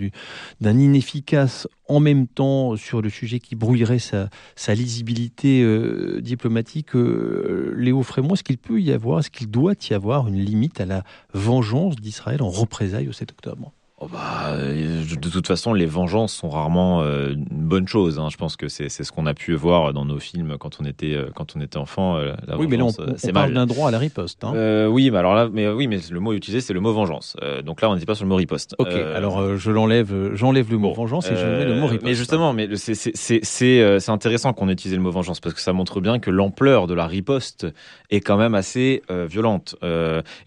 d'un 0.61 0.79
inefficace 0.79 1.69
en 1.89 2.01
même 2.01 2.27
temps 2.27 2.77
sur 2.77 3.01
le 3.03 3.11
sujet 3.11 3.41
qui 3.41 3.55
brouillerait 3.57 3.99
sa, 3.99 4.29
lisibilité 4.75 5.63
euh, 5.63 6.21
diplomatique. 6.21 6.95
Euh, 6.95 7.75
Léo 7.77 8.03
Frémont, 8.03 8.35
est-ce 8.35 8.45
qu'il 8.45 8.59
peut 8.59 8.81
y 8.81 8.93
avoir, 8.93 9.21
est-ce 9.21 9.31
qu'il 9.31 9.51
doit 9.51 9.75
y 9.91 9.95
avoir 9.95 10.29
une 10.29 10.39
limite 10.39 10.81
à 10.81 10.87
la 10.87 11.05
vengeance 11.33 11.97
d'Israël 11.97 12.43
en 12.43 12.51
représailles 12.51 13.09
au 13.09 13.13
7 13.13 13.33
octobre? 13.33 13.73
Oh 14.01 14.07
bah, 14.07 14.51
euh, 14.53 15.03
de 15.03 15.29
toute 15.29 15.49
façon, 15.49 15.73
les 15.73 15.87
vengeances 15.87 16.33
sont 16.33 16.49
rarement 16.49 17.03
euh, 17.03 17.33
une 17.33 17.47
bonne 17.49 17.89
chose. 17.89 18.21
Hein. 18.21 18.29
Je 18.31 18.37
pense 18.37 18.57
que 18.57 18.69
c'est 18.69 18.89
ce 18.89 19.11
qu'on 19.11 19.27
a 19.27 19.35
pu 19.35 19.55
voir 19.55 19.93
dans 19.93 20.05
nos 20.05 20.21
films 20.21 20.57
quand 20.57 20.79
on 20.81 20.85
était 20.85 21.15
euh, 21.15 21.31
quand 21.35 21.57
on 21.57 21.61
était 21.61 21.79
enfant. 21.79 22.17
oui, 22.57 22.69
mais 22.69 22.77
là, 22.77 22.85
on, 22.85 23.33
parle 23.33 23.55
d'un 23.55 23.67
droit 23.67 23.89
à 23.89 23.91
la 23.91 23.99
riposte. 23.99 24.45
Hein. 24.45 24.87
oui, 24.89 25.11
mais 25.11 25.19
alors 25.19 25.35
là, 25.35 25.49
mais 25.53 25.69
oui, 25.69 25.89
mais 25.89 25.99
le 26.11 26.21
mot 26.21 26.33
utilisé, 26.33 26.61
c'est 26.61 26.75
le 26.75 26.81
mot 26.81 26.93
vengeance. 26.93 27.37
donc 27.65 27.81
là, 27.81 27.91
on 27.91 27.95
n'était 27.95 28.07
pas 28.07 28.15
sur 28.15 28.25
le 28.25 28.29
mot 28.29 28.37
riposte. 28.37 28.77
Ok. 28.79 28.93
alors 28.93 29.57
je 29.57 29.71
l'enlève, 29.73 30.35
j'enlève 30.35 30.71
le 30.71 30.79
mot 30.79 30.93
vengeance 30.93 31.29
et 31.31 31.37
je 31.37 31.45
mets 31.45 31.65
le 31.65 31.75
mot 31.75 31.87
riposte. 31.87 32.07
Mais 32.07 32.15
justement, 32.15 32.53
mais 32.53 32.69
c'est 32.77 34.09
intéressant 34.09 34.53
qu'on 34.53 34.69
ait 34.69 34.73
utilisé 34.73 34.97
le 34.97 35.03
mot 35.03 35.11
vengeance 35.11 35.41
parce 35.41 35.57
que 35.57 35.61
ça 35.61 35.73
montre 35.73 36.01
bien 36.01 36.21
que 36.21 36.31
l'ampleur 36.31 36.87
de 36.87 36.95
la 36.95 37.09
riposte 37.09 37.67
est 38.11 38.21
quand 38.21 38.37
même 38.37 38.55
assez 38.55 39.03
violente. 39.29 39.75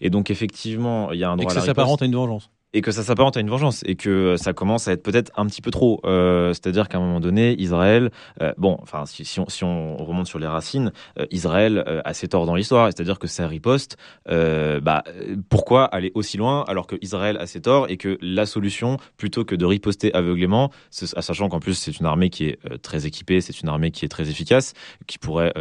et 0.00 0.08
donc 0.08 0.30
effectivement, 0.30 1.12
il 1.12 1.18
y 1.18 1.24
a 1.24 1.30
un 1.30 1.36
droit 1.36 1.52
et 1.52 1.54
que 1.54 1.60
ça 1.60 1.66
s'apparente 1.66 2.00
à 2.00 2.06
une 2.06 2.14
vengeance 2.14 2.48
et 2.74 2.80
que 2.80 2.90
ça 2.90 3.02
s'apparente 3.02 3.36
à 3.36 3.40
une 3.40 3.50
vengeance 3.50 3.82
et 3.86 3.96
que 3.96 4.36
ça 4.36 4.52
commence 4.52 4.88
à 4.88 4.92
être 4.92 5.02
peut-être 5.02 5.30
un 5.36 5.46
petit 5.46 5.60
peu 5.60 5.70
trop. 5.70 6.00
Euh, 6.04 6.52
C'est-à-dire 6.52 6.88
qu'à 6.88 6.98
un 6.98 7.00
moment 7.00 7.20
donné, 7.20 7.54
Israël, 7.60 8.10
euh, 8.40 8.52
bon, 8.56 8.78
enfin, 8.80 9.04
si, 9.06 9.40
on, 9.62 9.96
remonte 9.96 10.26
sur 10.26 10.38
les 10.38 10.46
racines, 10.46 10.92
euh, 11.18 11.26
Israël 11.30 11.84
euh, 11.86 12.00
a 12.04 12.14
ses 12.14 12.28
torts 12.28 12.46
dans 12.46 12.54
l'histoire, 12.54 12.86
c'est-à-dire 12.86 13.18
que 13.18 13.26
sa 13.26 13.46
riposte, 13.46 13.96
bah, 14.26 15.04
pourquoi 15.48 15.84
aller 15.84 16.12
aussi 16.14 16.36
loin 16.36 16.64
alors 16.66 16.86
que 16.86 16.96
Israël 17.02 17.36
a 17.38 17.46
ses 17.46 17.60
torts 17.60 17.86
et 17.88 17.96
que 17.96 18.18
la 18.20 18.46
solution, 18.46 18.96
plutôt 19.16 19.44
que 19.44 19.54
de 19.54 19.64
riposter 19.64 20.14
aveuglément, 20.14 20.70
sachant 20.90 21.48
qu'en 21.48 21.60
plus 21.60 21.74
c'est 21.74 21.98
une 21.98 22.06
armée 22.06 22.30
qui 22.30 22.46
est 22.46 22.58
très 22.82 23.06
équipée, 23.06 23.40
c'est 23.40 23.60
une 23.60 23.68
armée 23.68 23.90
qui 23.90 24.04
est 24.04 24.08
très 24.08 24.30
efficace, 24.30 24.74
qui 25.06 25.18
pourrait, 25.18 25.52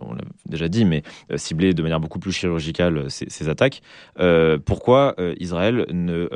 on 0.00 0.14
l'a 0.14 0.22
déjà 0.46 0.68
dit, 0.68 0.84
mais 0.84 1.02
cibler 1.36 1.74
de 1.74 1.82
manière 1.82 2.00
beaucoup 2.00 2.18
plus 2.18 2.32
chirurgicale 2.32 3.10
ses, 3.10 3.28
ses 3.28 3.48
attaques, 3.48 3.82
pourquoi 4.64 5.14
Israël 5.38 5.86
ne 5.90 6.28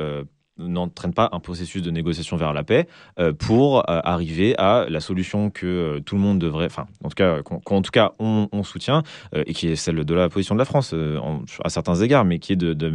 n'entraîne 0.57 1.13
pas 1.13 1.29
un 1.31 1.39
processus 1.39 1.81
de 1.81 1.91
négociation 1.91 2.37
vers 2.37 2.53
la 2.53 2.63
paix 2.63 2.87
euh, 3.19 3.33
pour 3.33 3.79
euh, 3.79 3.99
arriver 4.03 4.55
à 4.57 4.85
la 4.89 4.99
solution 4.99 5.49
que 5.49 5.99
tout 6.05 6.15
le 6.15 6.21
monde 6.21 6.39
devrait, 6.39 6.65
enfin, 6.65 6.87
en 7.03 7.09
tout 7.09 7.15
cas, 7.15 7.41
qu'en 7.41 7.81
tout 7.81 7.91
cas 7.91 8.13
on, 8.19 8.47
soutient 8.63 9.01
et 9.33 9.53
qui 9.53 9.69
est 9.69 9.75
celle 9.75 10.05
de 10.05 10.13
la 10.13 10.29
position 10.29 10.53
de 10.53 10.59
la 10.59 10.65
France 10.65 10.93
à 11.63 11.69
certains 11.69 11.95
égards, 11.95 12.25
mais 12.25 12.37
qui 12.37 12.53
est 12.53 12.55
de, 12.57 12.73
de 12.73 12.91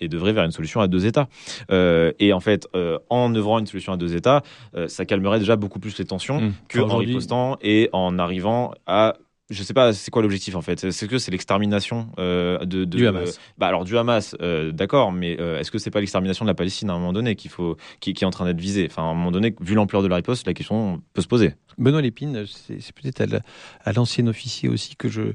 et 0.00 0.08
devrait 0.08 0.32
vers 0.32 0.44
une 0.44 0.50
solution 0.50 0.80
à 0.80 0.88
deux 0.88 1.04
États. 1.04 1.28
et 1.70 2.32
en 2.32 2.40
fait, 2.40 2.66
en 3.10 3.34
œuvrant 3.34 3.58
une 3.58 3.66
solution 3.66 3.92
à 3.92 3.98
deux 3.98 4.16
États, 4.16 4.42
ça 4.86 5.04
calmerait 5.04 5.40
déjà 5.40 5.56
beaucoup 5.56 5.78
plus 5.78 5.98
les 5.98 6.06
tensions 6.06 6.40
mmh. 6.40 6.52
qu'en 6.72 6.96
ripostant 6.96 7.58
et 7.60 7.90
en 7.92 8.18
arrivant 8.18 8.72
à 8.86 9.14
je 9.50 9.62
sais 9.64 9.74
pas, 9.74 9.92
c'est 9.92 10.10
quoi 10.10 10.22
l'objectif 10.22 10.54
en 10.54 10.62
fait? 10.62 10.84
Est-ce 10.84 11.04
que 11.06 11.18
c'est 11.18 11.32
l'extermination 11.32 12.08
euh, 12.18 12.64
de, 12.64 12.84
du 12.84 13.06
Hamas 13.06 13.38
bah 13.58 13.66
alors 13.66 13.84
du 13.84 13.98
Hamas, 13.98 14.36
euh, 14.40 14.70
d'accord, 14.70 15.12
mais 15.12 15.38
euh, 15.40 15.58
est-ce 15.58 15.70
que 15.70 15.78
c'est 15.78 15.90
pas 15.90 16.00
l'extermination 16.00 16.44
de 16.44 16.50
la 16.50 16.54
Palestine 16.54 16.88
à 16.88 16.94
un 16.94 16.98
moment 16.98 17.12
donné 17.12 17.34
qu'il 17.34 17.50
faut, 17.50 17.76
qui, 17.98 18.14
qui, 18.14 18.24
est 18.24 18.26
en 18.26 18.30
train 18.30 18.44
d'être 18.44 18.60
visée? 18.60 18.86
Enfin, 18.88 19.02
à 19.02 19.06
un 19.06 19.14
moment 19.14 19.32
donné, 19.32 19.54
vu 19.60 19.74
l'ampleur 19.74 20.02
de 20.02 20.08
la 20.08 20.16
riposte, 20.16 20.46
la 20.46 20.54
question 20.54 21.02
peut 21.14 21.22
se 21.22 21.26
poser. 21.26 21.54
Benoît 21.78 22.00
Lépine, 22.00 22.44
c'est 22.46 22.92
peut-être 22.92 23.42
à 23.84 23.92
l'ancien 23.92 24.26
officier 24.26 24.68
aussi 24.68 24.96
que 24.96 25.08
je 25.08 25.32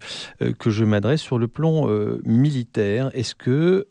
que 0.60 0.70
je 0.70 0.86
m'adresse 0.86 1.22
sur 1.22 1.40
le 1.40 1.48
plan 1.48 1.88
militaire. 2.24 3.10
Est-ce 3.14 3.36
que 3.36 3.88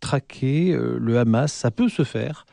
traquer 0.00 0.76
le 0.76 1.18
Hamas, 1.18 1.52
ça 1.52 1.70
peut 1.70 1.88
se 1.88 2.04
faire? 2.04 2.44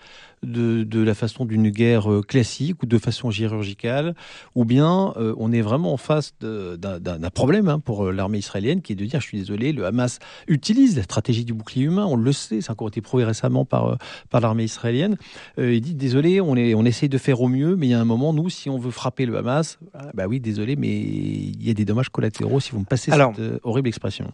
De, 0.43 1.03
la 1.03 1.13
façon 1.13 1.45
d'une 1.45 1.69
guerre 1.69 2.11
euh, 2.11 2.21
classique 2.21 2.83
ou 2.83 2.85
de 2.85 2.97
façon 2.97 3.31
chirurgicale, 3.31 4.15
ou 4.55 4.65
bien 4.65 5.13
euh, 5.17 5.33
on 5.37 5.51
est 5.51 5.61
vraiment 5.61 5.93
en 5.93 5.97
face 5.97 6.33
d'un 6.39 7.29
problème 7.29 7.67
hein, 7.67 7.79
pour 7.79 8.05
euh, 8.05 8.11
l'armée 8.11 8.37
israélienne 8.37 8.81
qui 8.81 8.93
est 8.93 8.95
de 8.95 9.05
dire, 9.05 9.21
je 9.21 9.27
suis 9.27 9.37
désolé, 9.37 9.71
le 9.73 9.85
Hamas 9.85 10.19
utilise 10.47 10.95
la 10.95 11.03
stratégie 11.03 11.45
du 11.45 11.53
bouclier 11.53 11.85
humain, 11.85 12.05
on 12.05 12.15
le 12.15 12.31
sait, 12.31 12.61
ça 12.61 12.71
a 12.71 12.73
encore 12.73 12.87
été 12.87 13.01
prouvé 13.01 13.23
récemment 13.23 13.65
par, 13.65 13.97
par 14.29 14.41
l'armée 14.41 14.63
israélienne. 14.63 15.17
il 15.57 15.81
dit, 15.81 15.95
désolé, 15.95 16.41
on, 16.41 16.55
est, 16.55 16.73
on 16.73 16.85
essaye 16.85 17.09
de 17.09 17.17
faire 17.17 17.41
au 17.41 17.47
mieux, 17.47 17.75
mais 17.75 17.87
il 17.87 17.91
y 17.91 17.93
a 17.93 17.99
un 17.99 18.05
moment, 18.05 18.33
nous, 18.33 18.49
si 18.49 18.69
on 18.69 18.77
veut 18.77 18.91
frapper 18.91 19.25
le 19.25 19.37
Hamas, 19.37 19.79
ah, 19.93 20.11
bah 20.13 20.25
oui, 20.27 20.39
désolé, 20.39 20.75
mais 20.75 20.91
il 20.91 21.65
y 21.65 21.69
a 21.69 21.73
des 21.73 21.85
dommages 21.85 22.09
collatéraux 22.09 22.59
si 22.59 22.71
vous 22.71 22.79
me 22.79 22.85
passez 22.85 23.11
cette 23.11 23.61
horrible 23.63 23.87
expression. 23.87 24.31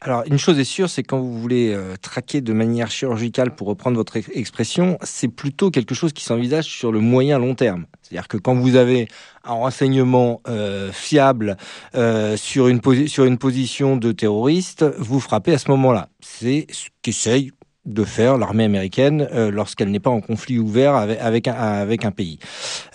Alors, 0.00 0.22
une 0.26 0.38
chose 0.38 0.58
est 0.58 0.64
sûre, 0.64 0.90
c'est 0.90 1.02
quand 1.02 1.18
vous 1.18 1.40
voulez 1.40 1.72
euh, 1.72 1.94
traquer 2.00 2.40
de 2.40 2.52
manière 2.52 2.90
chirurgicale, 2.90 3.54
pour 3.54 3.68
reprendre 3.68 3.96
votre 3.96 4.16
expression, 4.16 4.98
c'est 5.02 5.28
plutôt 5.28 5.70
quelque 5.70 5.94
chose 5.94 6.12
qui 6.12 6.24
s'envisage 6.24 6.66
sur 6.66 6.92
le 6.92 7.00
moyen 7.00 7.38
long 7.38 7.54
terme. 7.54 7.86
C'est-à-dire 8.02 8.28
que 8.28 8.36
quand 8.36 8.54
vous 8.54 8.76
avez 8.76 9.08
un 9.44 9.52
renseignement 9.52 10.40
euh, 10.48 10.92
fiable 10.92 11.56
euh, 11.94 12.36
sur, 12.36 12.68
une 12.68 12.80
sur 13.06 13.24
une 13.24 13.38
position 13.38 13.96
de 13.96 14.12
terroriste, 14.12 14.84
vous 14.98 15.20
frappez 15.20 15.54
à 15.54 15.58
ce 15.58 15.70
moment-là. 15.70 16.08
C'est 16.20 16.66
ce 16.70 16.88
qu'essaye 17.02 17.52
de 17.86 18.04
faire 18.04 18.38
l'armée 18.38 18.64
américaine 18.64 19.28
euh, 19.32 19.50
lorsqu'elle 19.50 19.90
n'est 19.90 20.00
pas 20.00 20.10
en 20.10 20.20
conflit 20.20 20.58
ouvert 20.58 20.94
avec, 20.94 21.20
avec, 21.20 21.48
un, 21.48 21.54
avec 21.54 22.04
un 22.04 22.10
pays. 22.10 22.38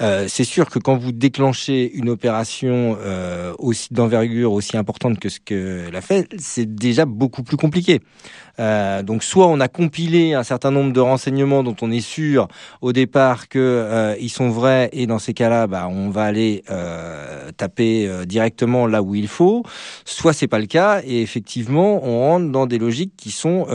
Euh, 0.02 0.26
c'est 0.28 0.44
sûr 0.44 0.70
que 0.70 0.80
quand 0.80 0.98
vous 0.98 1.12
déclenchez 1.12 1.92
une 1.94 2.10
opération 2.10 2.98
euh, 3.00 3.54
aussi 3.60 3.94
d'envergure 3.94 4.52
aussi 4.52 4.78
importante 4.78 5.20
que 5.20 5.30
ce 5.30 5.40
qu'elle 5.40 5.96
a 5.96 6.02
fait, 6.02 6.28
c'est 6.38 6.74
déjà 6.74 7.06
beaucoup 7.06 7.44
plus 7.44 7.58
compliqué. 7.58 8.02
Euh, 8.60 9.04
donc 9.04 9.24
soit 9.24 9.48
on 9.48 9.60
a 9.60 9.68
compilé 9.68 10.34
un 10.34 10.44
certain 10.44 10.72
nombre 10.72 10.92
de 10.92 11.00
renseignements 11.00 11.64
dont 11.64 11.76
on 11.82 11.92
est 11.92 12.02
sûr 12.02 12.48
au 12.82 12.92
départ 12.94 13.48
que 13.48 13.60
euh, 13.60 14.16
ils 14.20 14.30
sont 14.30 14.50
vrais 14.50 14.90
et 14.92 15.08
dans 15.08 15.20
ces 15.20 15.34
cas-là, 15.34 15.68
bah, 15.68 15.88
on 15.90 16.10
va 16.10 16.24
aller 16.24 16.64
euh, 16.70 17.52
taper 17.56 18.10
directement 18.26 18.88
là 18.88 19.02
où 19.02 19.16
il 19.16 19.28
faut. 19.28 19.64
Soit 20.06 20.34
c'est 20.34 20.48
pas 20.48 20.60
le 20.60 20.66
cas 20.66 21.02
et 21.06 21.22
effectivement 21.22 22.04
on 22.04 22.20
rentre 22.20 22.52
dans 22.52 22.66
des 22.66 22.78
logiques 22.78 23.14
qui 23.18 23.32
sont 23.32 23.68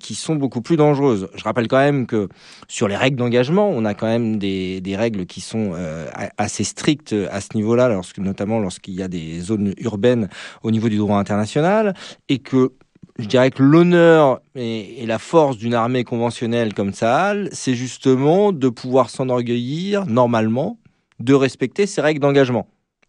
qui 0.00 0.14
sont 0.14 0.36
beaucoup 0.36 0.60
plus 0.60 0.76
dangereuses. 0.76 1.28
Je 1.34 1.44
rappelle 1.44 1.68
quand 1.68 1.78
même 1.78 2.06
que 2.06 2.28
sur 2.68 2.88
les 2.88 2.96
règles 2.96 3.16
d'engagement, 3.16 3.68
on 3.68 3.84
a 3.84 3.94
quand 3.94 4.06
même 4.06 4.38
des, 4.38 4.80
des 4.80 4.96
règles 4.96 5.26
qui 5.26 5.40
sont 5.40 5.72
assez 6.38 6.64
strictes 6.64 7.14
à 7.30 7.40
ce 7.40 7.48
niveau-là, 7.54 7.88
lorsque 7.88 8.18
notamment 8.18 8.58
lorsqu'il 8.58 8.94
y 8.94 9.02
a 9.02 9.08
des 9.08 9.40
zones 9.40 9.74
urbaines 9.78 10.28
au 10.62 10.70
niveau 10.70 10.88
du 10.88 10.96
droit 10.96 11.18
international 11.18 11.94
et 12.28 12.38
que 12.38 12.72
je 13.18 13.26
dirais 13.26 13.50
que 13.50 13.62
l'honneur 13.62 14.40
et, 14.54 15.04
la 15.06 15.18
force 15.18 15.56
d'une 15.56 15.74
armée 15.74 16.04
conventionnelle 16.04 16.74
comme 16.74 16.92
ça, 16.92 17.34
c'est 17.52 17.74
justement 17.74 18.52
de 18.52 18.68
pouvoir 18.68 19.10
s'enorgueillir, 19.10 20.06
normalement, 20.06 20.78
de 21.20 21.34
respecter 21.34 21.86
ses 21.86 22.00
règles 22.00 22.20
d'engagement. 22.20 22.66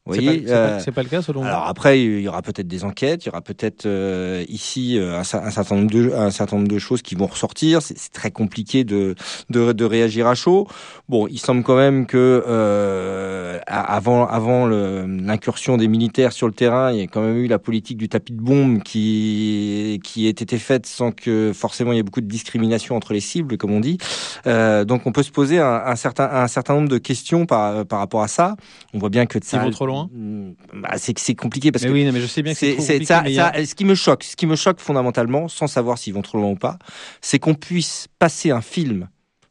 Vous 0.08 0.14
voyez, 0.14 0.46
euh, 0.50 0.78
c'est 0.80 0.92
pas, 0.92 1.02
le 1.02 1.10
cas 1.10 1.24
selon 1.24 1.42
Alors 1.42 1.66
après, 1.66 2.00
il 2.00 2.20
y 2.20 2.28
aura 2.28 2.44
peut-être 2.44 2.68
des 2.68 2.84
enquêtes, 2.84 3.26
il 3.26 3.30
y 3.30 3.30
aura 3.30 3.42
peut-être 3.42 3.88
euh, 3.88 4.46
ici 4.48 5.00
euh, 5.00 5.18
un, 5.18 5.24
certain 5.24 5.76
nombre 5.76 5.90
de 5.90 6.14
un 6.14 6.30
certain 6.30 6.58
nombre 6.58 6.68
de 6.68 6.78
choses 6.78 7.02
qui 7.02 7.16
vont 7.16 7.26
ressortir. 7.26 7.82
C'est, 7.82 7.96
très 8.14 8.30
compliqué 8.30 8.84
de, 8.84 9.16
de, 9.50 9.72
de 9.72 9.86
réagir 9.86 10.28
à 10.28 10.36
chaud. 10.36 10.68
Bon, 11.10 11.26
il 11.28 11.40
semble 11.40 11.64
quand 11.64 11.76
même 11.76 12.06
que 12.06 12.44
euh, 12.48 13.60
avant 13.66 14.28
avant 14.28 14.68
l'incursion 14.68 15.76
des 15.76 15.88
militaires 15.88 16.34
sur 16.34 16.46
le 16.46 16.54
terrain, 16.54 16.92
il 16.92 17.00
y 17.00 17.02
a 17.02 17.08
quand 17.08 17.22
même 17.22 17.38
eu 17.38 17.48
la 17.48 17.58
politique 17.58 17.98
du 17.98 18.08
tapis 18.08 18.34
de 18.34 18.42
bombe 18.42 18.84
qui 18.84 20.00
qui 20.04 20.28
ait 20.28 20.30
été 20.30 20.60
faite 20.60 20.86
sans 20.86 21.12
que 21.12 21.52
forcément 21.52 21.94
il 21.94 21.96
y 21.96 22.00
ait 22.00 22.04
beaucoup 22.04 22.22
de 22.22 22.28
discrimination 22.28 22.96
entre 22.96 23.14
les 23.14 23.22
cibles, 23.22 23.58
comme 23.58 23.72
on 23.72 23.80
dit. 23.80 23.98
Euh, 24.46 24.86
donc 24.86 25.08
on 25.08 25.12
peut 25.12 25.24
se 25.24 25.32
poser 25.32 25.60
un, 25.60 25.82
un, 25.84 25.96
certain 25.96 26.30
un 26.32 26.48
certain 26.48 26.76
nombre 26.76 26.90
de 26.90 27.00
questions 27.00 27.48
par 27.48 27.88
par 27.88 27.98
rapport 27.98 28.22
à 28.22 28.28
ça. 28.28 28.56
On 28.94 29.00
voit 29.00 29.10
bien 29.10 29.26
que 29.26 29.40
ça 29.44 29.68
trop 29.72 29.95
loin 29.96 30.10
Mm, 30.12 30.54
bah, 30.74 30.96
c'est 30.98 31.36
compliqué 31.36 31.72
parce 31.72 31.84
que 31.84 31.90
oui, 31.90 32.10
mais 32.12 32.22
je 32.22 32.28
sais 32.28 32.42
bien 32.42 32.54
que 32.54 32.60
c'est 32.60 33.06
ça, 33.06 33.24
ça, 33.24 33.66
ce 33.66 33.76
qui 33.76 33.86
me 33.86 33.96
choque, 33.96 34.24
ce 34.24 34.36
qui 34.36 34.46
me 34.46 34.56
choque 34.56 34.80
fondamentalement, 34.80 35.48
sans 35.48 35.68
savoir 35.68 35.98
s'ils 35.98 36.14
vont 36.14 36.22
trop 36.22 36.38
loin 36.38 36.52
ou 36.52 36.56
pas, 36.56 36.78
c'est 37.22 37.40
qu'on 37.40 37.56
puisse 37.56 38.08
passer 38.20 38.52
un 38.52 38.62
film 38.62 39.10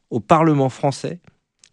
au 0.09 0.19
Parlement 0.19 0.69
français 0.69 1.19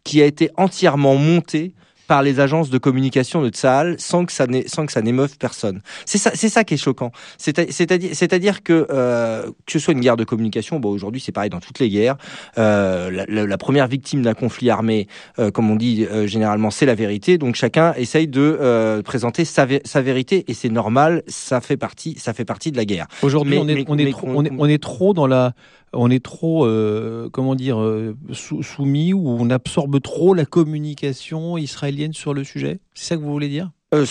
qui 0.04 0.20
a 0.20 0.26
été 0.26 0.50
entièrement 0.56 1.16
monté 1.16 1.74
par 2.06 2.22
les 2.22 2.40
agences 2.40 2.70
de 2.70 2.78
communication 2.78 3.42
de 3.42 3.48
Tsahal 3.48 3.96
sans 3.98 4.24
que 4.24 4.32
ça 4.32 4.46
sans 4.66 4.86
que 4.86 4.92
ça 4.92 5.02
n'émeuve 5.02 5.36
personne. 5.38 5.80
C'est 6.04 6.18
ça, 6.18 6.32
c'est 6.34 6.48
ça 6.48 6.64
qui 6.64 6.74
est 6.74 6.78
choquant. 6.78 7.12
C'est-à-dire, 7.38 8.62
que 8.62 8.86
euh, 8.90 9.46
que 9.66 9.72
ce 9.72 9.78
soit 9.78 9.94
une 9.94 10.00
guerre 10.00 10.16
de 10.16 10.24
communication, 10.24 10.78
bon 10.80 10.90
aujourd'hui 10.90 11.20
c'est 11.20 11.32
pareil 11.32 11.50
dans 11.50 11.60
toutes 11.60 11.78
les 11.78 11.88
guerres. 11.88 12.16
Euh, 12.58 13.24
la, 13.28 13.58
première 13.58 13.86
victime 13.86 14.22
d'un 14.22 14.34
conflit 14.34 14.70
armé, 14.70 15.06
euh, 15.38 15.50
comme 15.50 15.70
on 15.70 15.76
dit 15.76 16.06
euh, 16.10 16.26
généralement, 16.26 16.70
c'est 16.70 16.86
la 16.86 16.94
vérité. 16.94 17.38
Donc 17.38 17.54
chacun 17.54 17.94
essaye 17.94 18.28
de 18.28 18.40
euh, 18.60 19.02
présenter 19.02 19.44
sa, 19.44 19.66
sa 19.84 20.02
vérité 20.02 20.44
et 20.48 20.54
c'est 20.54 20.68
normal. 20.68 21.22
Ça 21.28 21.60
fait 21.60 21.76
partie, 21.76 22.16
ça 22.18 22.32
fait 22.32 22.44
partie 22.44 22.72
de 22.72 22.76
la 22.76 22.84
guerre. 22.84 23.06
Aujourd'hui, 23.22 23.58
on 23.58 23.68
est, 23.68 23.84
on, 23.88 23.94
on, 24.36 24.44
est, 24.44 24.52
on 24.58 24.66
est 24.66 24.82
trop 24.82 25.14
dans 25.14 25.26
la 25.26 25.52
on 25.92 26.10
est 26.10 26.24
trop, 26.24 26.66
euh, 26.66 27.28
comment 27.30 27.54
dire, 27.54 27.80
euh, 27.80 28.16
soumis 28.32 29.12
ou 29.12 29.28
on 29.28 29.50
absorbe 29.50 30.00
trop 30.00 30.34
la 30.34 30.44
communication 30.44 31.58
israélienne 31.58 32.12
sur 32.12 32.34
le 32.34 32.44
sujet? 32.44 32.80
C'est 32.94 33.06
ça 33.06 33.16
que 33.16 33.22
vous 33.22 33.32
voulez 33.32 33.48
dire? 33.48 33.70
Euh, 33.94 34.06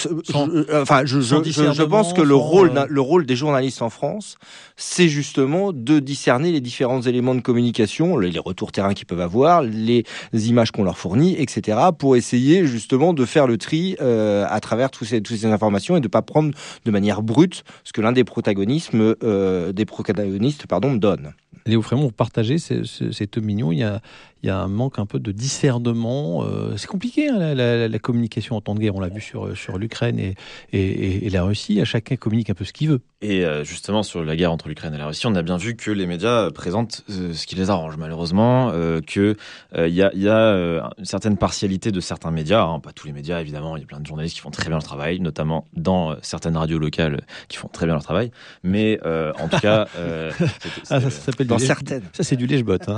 enfin, 0.74 1.06
je, 1.06 1.22
je, 1.22 1.36
je, 1.44 1.84
pense 1.84 2.14
que 2.14 2.22
le 2.22 2.36
rôle, 2.36 2.72
le 2.88 3.02
rôle 3.02 3.26
des 3.26 3.36
journalistes 3.36 3.82
en 3.82 3.90
France, 3.90 4.38
c'est 4.76 5.10
justement 5.10 5.74
de 5.74 6.00
discerner 6.00 6.52
les 6.52 6.62
différents 6.62 7.02
éléments 7.02 7.34
de 7.34 7.42
communication, 7.42 8.18
les, 8.18 8.38
retours 8.40 8.72
terrain 8.72 8.94
qu'ils 8.94 9.08
peuvent 9.08 9.22
avoir, 9.22 9.64
les 9.64 10.04
images 10.34 10.72
qu'on 10.72 10.84
leur 10.84 10.98
fournit, 10.98 11.36
etc., 11.40 11.80
pour 11.98 12.16
essayer 12.16 12.66
justement 12.66 13.14
de 13.14 13.26
faire 13.26 13.48
le 13.48 13.58
tri 13.58 13.96
à 14.00 14.60
travers 14.60 14.92
tous 14.92 15.06
ces, 15.06 15.22
toutes 15.22 15.38
ces 15.38 15.46
informations 15.46 15.98
et 15.98 16.02
de 16.02 16.08
pas 16.08 16.22
prendre 16.22 16.54
de 16.86 16.92
manière 16.92 17.24
brute 17.24 17.64
ce 17.84 17.92
que 17.92 18.02
l'un 18.02 18.12
des 18.12 18.24
protagonistes, 18.24 18.92
des 18.96 19.86
protagonistes, 19.86 20.68
pardon, 20.68 20.94
donne. 20.94 21.34
Léo 21.66 21.82
Frémont, 21.82 22.04
vous 22.04 22.12
partagez 22.12 22.58
cette 22.58 23.38
opinion. 23.38 23.72
Il 23.72 23.80
y, 23.80 23.84
a, 23.84 24.02
il 24.44 24.48
y 24.48 24.50
a 24.50 24.58
un 24.58 24.68
manque 24.68 25.00
un 25.00 25.06
peu 25.06 25.20
de 25.20 25.32
discernement. 25.32 26.44
Euh, 26.44 26.76
c'est 26.78 26.88
compliqué, 26.88 27.30
hein, 27.30 27.54
la, 27.54 28.00
communication 28.00 28.56
en 28.56 28.62
temps 28.62 28.76
de 28.76 28.80
guerre. 28.80 28.96
On 28.96 29.00
l'a 29.00 29.10
vu 29.10 29.22
sur, 29.22 29.56
sur 29.56 29.78
l'Ukraine 29.78 30.20
et, 30.20 30.36
et, 30.72 31.30
la 31.30 31.44
Russie. 31.44 31.80
À 31.82 31.86
chacun 31.86 32.16
communique 32.16 32.50
un 32.50 32.56
peu 32.56 32.66
ce 32.66 32.74
qu'il 32.74 32.90
veut. 32.90 33.02
Et 33.22 33.46
euh, 33.46 33.64
justement, 33.64 34.04
sur 34.04 34.24
la 34.24 34.36
guerre 34.36 34.52
entre 34.52 34.68
l'Ukraine 34.68 34.94
et 34.94 34.98
la 34.98 35.08
Russie, 35.08 35.28
on 35.28 35.36
a 35.36 35.42
bien 35.42 35.58
vu 35.58 35.76
que 35.76 35.92
les 35.92 36.08
médias 36.08 36.50
présentent 36.52 37.04
euh, 37.10 37.34
ce 37.34 37.46
qui 37.46 37.56
les 37.56 37.70
arrange, 37.70 37.98
malheureusement. 37.98 38.72
qu'il 39.06 39.36
il 39.78 39.94
y 39.94 40.04
a, 40.04 40.12
y 40.14 40.28
a 40.28 40.82
une 40.98 41.06
certaine 41.06 41.38
partialité 41.38 41.92
de 41.92 42.00
certains 42.00 42.32
médias. 42.32 42.64
Hein, 42.64 42.80
pas 42.80 42.92
tous 42.94 43.08
les 43.08 43.14
médias, 43.14 43.40
évidemment. 43.40 43.78
Il 43.78 43.82
y 43.82 43.84
a 43.84 43.88
plein 43.88 44.00
de 44.00 44.06
journalistes 44.06 44.36
qui 44.36 44.42
font 44.42 44.52
très 44.52 44.66
bien 44.66 44.72
leur 44.72 44.84
travail, 44.84 45.20
notamment 45.20 45.68
dans 45.74 46.16
certaines 46.22 46.58
radios 46.58 46.80
locales 46.80 47.22
qui 47.48 47.58
font 47.58 47.68
très 47.68 47.86
bien 47.86 47.94
leur 47.96 48.04
travail. 48.04 48.32
Mais 48.64 49.00
en 49.06 49.48
tout 49.48 49.60
cas... 49.60 49.88
ah, 50.90 51.02
ça 51.02 51.10
s'appelle 51.10 51.48
dans 51.48 51.60
certaines. 51.60 52.04
Ça, 52.14 52.24
c'est 52.24 52.36
du 52.36 52.48
lèche-bot. 52.48 52.78
Hein. 52.88 52.98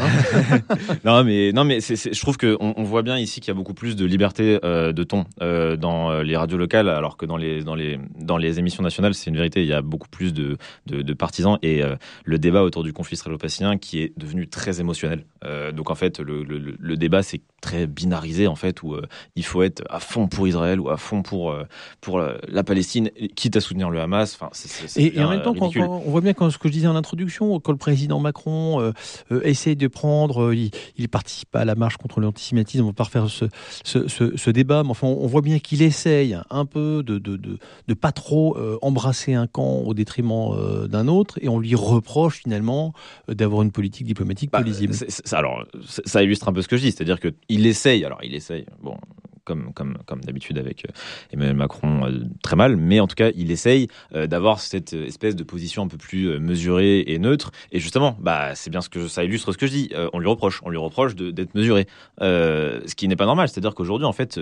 non, 1.06 1.24
mais, 1.24 1.52
non, 1.52 1.64
mais 1.64 1.80
je 1.82 2.20
trouve 2.20 2.38
qu'on 2.38 2.74
on 2.78 2.84
voit 2.84 3.02
bien 3.02 3.18
ici 3.18 3.40
qu'il 3.40 3.50
y 3.50 3.52
a 3.52 3.56
beaucoup 3.56 3.74
plus 3.74 3.96
de 3.96 4.06
liberté 4.06 4.60
euh, 4.64 4.94
de 4.94 5.04
ton 5.04 5.26
euh, 5.42 5.76
dans 5.76 6.12
euh, 6.12 6.24
les 6.24 6.38
radios 6.38 6.58
locales, 6.58 6.90
alors 6.90 7.18
que 7.18 7.26
dans 7.26 7.38
les, 7.38 7.64
dans 7.64 7.76
les, 7.76 8.00
dans 8.20 8.38
les 8.38 8.60
émissions 8.60 8.84
nationales, 8.84 9.14
c'est 9.14 9.30
une 9.30 9.36
vérité, 9.36 9.62
il 9.62 9.68
y 9.68 9.74
a 9.74 9.82
beaucoup 9.82 10.10
plus 10.14 10.34
de, 10.34 10.58
de, 10.86 11.14
partisans. 11.14 11.58
Et 11.62 11.82
le 12.24 12.40
débat 12.40 12.64
autour 12.64 12.84
du 12.84 12.94
conflit 12.94 13.16
israélo-palestinien 13.16 13.78
qui 13.78 14.00
est 14.02 14.14
devenu 14.18 14.48
très 14.48 14.80
émotionnel. 14.80 15.26
donc 15.74 15.90
en 15.90 15.96
fait, 15.96 16.20
le, 16.20 16.44
le, 16.44 16.76
le 16.80 16.98
débat, 16.98 17.24
c'est 17.24 17.42
très 17.62 17.88
binarisé, 17.88 18.48
en 18.48 18.56
fait, 18.56 18.84
où 18.84 18.96
il 19.36 19.46
faut 19.46 19.64
être 19.64 19.84
à 19.90 20.00
fond 20.00 20.28
pour 20.28 20.48
Israël 20.48 20.80
ou 20.80 20.90
à 20.90 20.98
fond 20.98 21.22
pour, 21.22 21.56
pour 22.02 22.20
la 22.20 22.64
Palestine, 22.64 23.10
quitte 23.36 23.56
à 23.56 23.62
soutenir 23.62 23.90
le 23.90 24.00
Hamas. 24.00 24.38
Enfin, 24.40 24.50
et, 24.96 25.18
et, 25.18 25.24
en 25.24 25.30
même 25.30 25.42
temps, 25.42 25.54
on 25.58 26.10
voit 26.10 26.22
bien 26.22 26.34
quand, 26.34 26.50
ce 26.50 26.58
que 26.58 26.68
je 26.68 26.74
disais 26.74 26.88
en 26.88 26.96
introduction, 26.96 27.60
quand 27.60 27.72
le 27.72 27.78
président 27.78 28.20
Macron 28.20 28.80
euh, 28.80 28.92
euh, 29.32 29.42
essaie 29.44 29.76
de 29.76 29.88
prendre, 29.88 30.46
euh, 30.46 30.56
il, 30.56 30.72
il, 30.98 31.10
participe 31.10 31.56
à 31.56 31.66
la 31.66 31.76
marche 31.76 31.98
contre 31.98 32.20
l'antisémitisme, 32.20 32.84
on 32.84 32.88
va 32.88 32.94
pas 32.94 33.04
refaire 33.04 33.30
ce, 33.30 33.46
ce, 33.84 34.08
ce, 34.08 34.50
débat, 34.50 34.84
mais 34.84 34.90
enfin 34.90 35.08
on 35.08 35.28
voit 35.28 35.42
bien 35.42 35.60
qu'il 35.60 35.82
essaye 35.82 36.38
un 36.50 36.66
peu 36.66 37.04
de, 37.06 37.18
de, 37.18 37.38
de, 37.38 37.58
de 37.88 37.94
pas 37.94 38.12
trop 38.12 38.58
embrasser 38.82 39.34
un 39.34 39.48
camp 39.48 39.82
au 39.86 39.94
détriment 40.04 40.88
d'un 40.88 41.08
autre, 41.08 41.40
et 41.42 41.50
on 41.50 41.60
lui 41.60 41.76
reproche 41.76 42.40
finalement 42.44 42.94
d'avoir 43.28 43.62
une 43.62 43.72
politique 43.72 44.06
diplomatique 44.06 44.52
bah, 44.52 44.62
lisible. 44.62 44.94
alors 45.32 45.66
ça 46.06 46.24
illustre 46.24 46.48
un 46.50 46.54
peu 46.54 46.62
ce 46.62 46.68
que 46.68 46.78
je 46.78 46.84
dis, 46.84 46.92
c'est-à-dire 46.92 47.20
qu'il 47.20 47.66
essaye, 47.66 48.04
alors 48.06 48.20
il 48.24 48.36
essaye, 48.36 48.66
bon 48.82 48.98
comme, 49.46 49.74
comme, 49.74 49.98
comme 50.06 50.22
d'habitude 50.22 50.58
avec 50.58 50.86
euh, 50.86 50.92
Emmanuel 51.32 51.56
Macron, 51.56 52.06
euh, 52.06 52.24
très 52.42 52.56
mal, 52.56 52.78
mais 52.78 53.00
en 53.00 53.08
tout 53.08 53.16
cas, 53.16 53.30
il 53.36 53.52
essaye 53.52 53.88
euh, 54.16 54.28
d'avoir 54.28 54.60
cette 54.60 54.94
espèce 54.94 55.36
de 55.36 55.44
position 55.44 55.84
un 55.84 55.88
peu 55.88 55.98
plus 55.98 56.40
mesurée 56.40 57.04
et 57.08 57.20
neutre. 57.20 57.52
Et 57.72 57.80
justement, 57.80 58.18
bah, 58.20 58.56
c'est 58.56 58.70
bien 58.70 58.82
ce 58.82 58.90
que 58.90 59.08
ça 59.08 59.24
illustre 59.24 59.52
ce 59.52 59.58
que 59.58 59.68
je 59.68 59.72
dis. 59.72 59.92
on 60.14 60.20
lui 60.20 60.28
reproche, 60.28 60.62
on 60.64 60.70
lui 60.70 60.78
reproche 60.78 61.16
d'être 61.16 61.56
mesuré, 61.56 61.88
ce 62.20 62.96
qui 62.96 63.08
n'est 63.08 63.16
pas 63.16 63.26
normal. 63.26 63.50
C'est-à-dire 63.50 63.76
qu'aujourd'hui, 63.76 64.06
en 64.06 64.14
fait, 64.14 64.40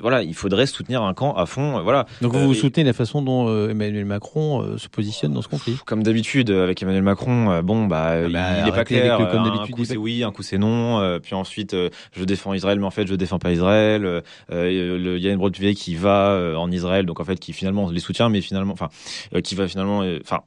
voilà, 0.00 0.22
il 0.22 0.34
faudrait 0.34 0.66
soutenir 0.66 1.02
un 1.02 1.14
camp 1.14 1.34
à 1.34 1.46
fond. 1.46 1.82
voilà. 1.82 2.06
Donc 2.20 2.34
vous, 2.34 2.46
vous 2.46 2.54
soutenez 2.54 2.84
la 2.84 2.92
façon 2.92 3.22
dont 3.22 3.68
Emmanuel 3.68 4.04
Macron 4.04 4.76
se 4.78 4.88
positionne 4.88 5.32
dans 5.32 5.42
ce 5.42 5.48
conflit? 5.48 5.76
Comme 5.86 6.02
d'habitude, 6.02 6.50
avec 6.50 6.82
Emmanuel 6.82 7.02
Macron, 7.02 7.62
bon, 7.62 7.86
bah, 7.86 8.12
ah 8.24 8.28
bah 8.28 8.58
il 8.58 8.64
n'est 8.64 8.72
pas 8.72 8.84
clair. 8.84 9.18
comme 9.30 9.44
un 9.44 9.66
coup 9.66 9.84
c'est 9.84 9.96
oui, 9.96 10.22
un 10.22 10.30
coup 10.30 10.42
c'est 10.42 10.58
non. 10.58 11.18
puis 11.20 11.34
ensuite, 11.34 11.74
je 12.12 12.24
défends 12.24 12.54
Israël, 12.54 12.78
mais 12.78 12.86
en 12.86 12.90
fait, 12.90 13.06
je 13.06 13.14
défends 13.14 13.38
pas 13.38 13.52
Israël. 13.52 14.22
Euh, 14.50 14.98
le 14.98 15.18
Yann 15.18 15.36
Brodvier 15.36 15.74
qui 15.74 15.94
va 15.94 16.30
euh, 16.30 16.54
en 16.56 16.70
Israël, 16.70 17.06
donc 17.06 17.20
en 17.20 17.24
fait 17.24 17.38
qui 17.38 17.52
finalement 17.52 17.90
les 17.90 18.00
soutient, 18.00 18.28
mais 18.28 18.40
finalement, 18.40 18.72
enfin, 18.72 18.88
euh, 19.34 19.40
qui 19.40 19.54
va 19.54 19.68
finalement, 19.68 20.04
enfin, 20.20 20.40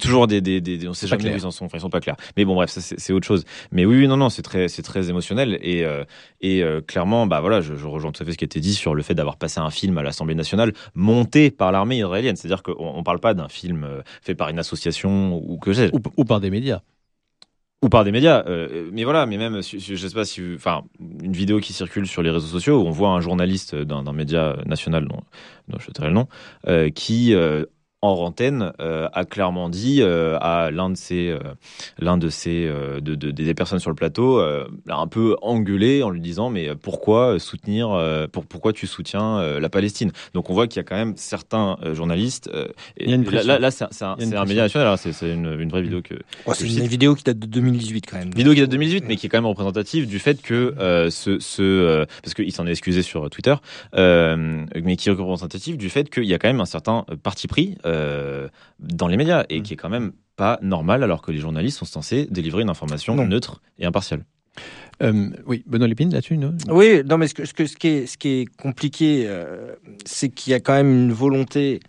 toujours 0.00 0.26
des, 0.26 0.40
des, 0.40 0.60
des, 0.60 0.88
on 0.88 0.94
sait 0.94 1.06
jamais 1.06 1.32
où 1.32 1.36
ils 1.36 1.46
en 1.46 1.50
sont, 1.50 1.66
enfin 1.66 1.78
ils 1.78 1.80
sont 1.80 1.90
pas 1.90 2.00
clairs. 2.00 2.16
Mais 2.36 2.44
bon 2.44 2.54
bref, 2.54 2.70
c'est 2.70 3.12
autre 3.12 3.26
chose. 3.26 3.44
Mais 3.72 3.84
oui, 3.84 3.98
oui 3.98 4.08
non 4.08 4.16
non, 4.16 4.28
c'est 4.28 4.42
très 4.42 4.68
c'est 4.68 4.82
très 4.82 5.10
émotionnel 5.10 5.58
et 5.62 5.84
et 6.40 6.62
clairement 6.86 7.26
bah 7.26 7.40
voilà, 7.40 7.60
je, 7.60 7.74
je, 7.74 7.86
rejoins 7.86 8.12
tout 8.12 8.22
à 8.22 8.26
fait 8.26 8.32
ce 8.32 8.38
qui 8.38 8.44
a 8.44 8.46
été 8.46 8.60
dit 8.60 8.74
sur 8.74 8.94
le 8.94 9.02
fait 9.02 9.14
d'avoir 9.14 9.36
passé 9.36 9.60
un 9.60 9.70
film 9.70 9.98
à 9.98 10.02
l'Assemblée 10.02 10.34
nationale 10.34 10.72
monté 10.94 11.50
par 11.50 11.72
l'armée 11.72 11.98
israélienne. 11.98 12.36
C'est-à-dire 12.36 12.62
qu'on 12.62 12.74
on 12.78 13.02
parle 13.02 13.20
pas 13.20 13.34
d'un 13.34 13.48
film 13.48 13.86
fait 14.22 14.34
par 14.34 14.48
une 14.48 14.58
association 14.58 15.36
ou 15.36 15.58
que 15.58 15.94
ou, 15.94 16.00
ou 16.16 16.24
par 16.24 16.40
des 16.40 16.50
médias 16.50 16.80
ou 17.82 17.88
par 17.88 18.04
des 18.04 18.12
médias. 18.12 18.44
Euh, 18.46 18.90
mais 18.92 19.04
voilà, 19.04 19.26
mais 19.26 19.36
même, 19.36 19.62
je 19.62 19.96
sais 19.96 20.14
pas 20.14 20.24
si, 20.24 20.42
enfin, 20.54 20.82
une 21.22 21.32
vidéo 21.32 21.60
qui 21.60 21.72
circule 21.72 22.06
sur 22.06 22.22
les 22.22 22.30
réseaux 22.30 22.46
sociaux 22.46 22.82
où 22.82 22.86
on 22.86 22.90
voit 22.90 23.10
un 23.10 23.20
journaliste 23.20 23.74
d'un 23.74 24.12
média 24.12 24.56
national, 24.66 25.06
dont, 25.06 25.22
dont 25.68 25.78
je 25.78 25.90
tairai 25.90 26.08
le 26.08 26.14
nom, 26.14 26.28
euh, 26.66 26.90
qui 26.90 27.34
euh, 27.34 27.64
en 28.00 28.12
antenne, 28.12 28.72
a 28.78 29.24
clairement 29.24 29.68
dit 29.68 30.02
à 30.02 30.70
l'un 30.72 30.90
de 30.90 30.96
ses, 30.96 31.36
l'un 31.98 32.16
de 32.16 32.28
ses, 32.28 32.66
de, 33.00 33.14
des 33.14 33.54
personnes 33.54 33.80
sur 33.80 33.90
le 33.90 33.96
plateau, 33.96 34.40
l'a 34.86 34.96
un 34.96 35.06
peu 35.06 35.36
engueulé 35.42 36.02
en 36.02 36.10
lui 36.10 36.20
disant 36.20 36.50
mais 36.50 36.74
pourquoi 36.76 37.38
soutenir, 37.38 37.88
pour, 38.32 38.46
pourquoi 38.46 38.72
tu 38.72 38.86
soutiens 38.86 39.58
la 39.58 39.68
Palestine? 39.68 40.12
Donc 40.34 40.50
on 40.50 40.54
voit 40.54 40.66
qu'il 40.66 40.78
y 40.78 40.80
a 40.80 40.84
quand 40.84 40.96
même 40.96 41.14
certains 41.16 41.76
journalistes. 41.92 42.50
Une 43.00 43.24
là, 43.24 43.58
là 43.58 43.70
c'est 43.70 43.84
un, 44.02 44.12
un, 44.12 44.44
média 44.44 44.62
national, 44.62 44.88
hein, 44.88 44.96
c'est 44.96 45.32
une, 45.32 45.60
une, 45.60 45.68
vraie 45.68 45.82
vidéo 45.82 46.00
que. 46.02 46.14
c'est 46.52 46.66
une 46.66 46.86
vidéo 46.86 47.14
qui 47.14 47.24
date 47.24 47.38
de 47.38 47.46
2018 47.46 48.06
quand 48.08 48.18
même. 48.18 48.30
Vidéo 48.30 48.54
qui 48.54 48.60
date 48.60 48.70
de 48.70 48.76
2018, 48.76 49.04
mais 49.08 49.16
qui 49.16 49.26
est 49.26 49.28
quand 49.28 49.38
même 49.38 49.46
représentative 49.46 50.06
du 50.06 50.18
fait 50.18 50.40
que 50.40 51.08
ce, 51.10 51.38
ce 51.40 52.06
parce 52.22 52.34
qu'il 52.34 52.52
s'en 52.52 52.66
est 52.66 52.70
excusé 52.70 53.02
sur 53.02 53.28
Twitter, 53.30 53.54
mais 53.94 54.96
qui 54.96 55.08
est 55.08 55.12
représentative 55.12 55.76
du 55.76 55.90
fait 55.90 56.10
qu'il 56.10 56.24
y 56.24 56.34
a 56.34 56.38
quand 56.38 56.48
même 56.48 56.60
un 56.60 56.66
certain 56.66 57.04
parti 57.22 57.48
pris 57.48 57.76
euh, 57.88 58.48
dans 58.78 59.08
les 59.08 59.16
médias 59.16 59.44
et 59.48 59.60
mm. 59.60 59.62
qui 59.62 59.72
est 59.74 59.76
quand 59.76 59.88
même 59.88 60.12
pas 60.36 60.58
normal 60.62 61.02
alors 61.02 61.22
que 61.22 61.32
les 61.32 61.38
journalistes 61.38 61.78
sont 61.78 61.84
censés 61.84 62.26
délivrer 62.30 62.62
une 62.62 62.70
information 62.70 63.16
neutre 63.26 63.60
et 63.78 63.86
impartiale. 63.86 64.24
Euh, 65.02 65.30
oui, 65.46 65.64
Benoît 65.66 65.88
Lépine 65.88 66.12
là-dessus, 66.12 66.36
non? 66.36 66.54
Oui, 66.68 67.02
non, 67.04 67.18
mais 67.18 67.28
ce, 67.28 67.34
que, 67.34 67.44
ce, 67.44 67.66
ce, 67.66 67.76
qui, 67.76 67.88
est, 67.88 68.06
ce 68.06 68.18
qui 68.18 68.28
est 68.28 68.56
compliqué, 68.56 69.24
euh, 69.26 69.74
c'est 70.04 70.28
qu'il 70.28 70.52
y 70.52 70.54
a 70.54 70.60
quand 70.60 70.74
même 70.74 70.90
une 70.90 71.12
volonté 71.12 71.80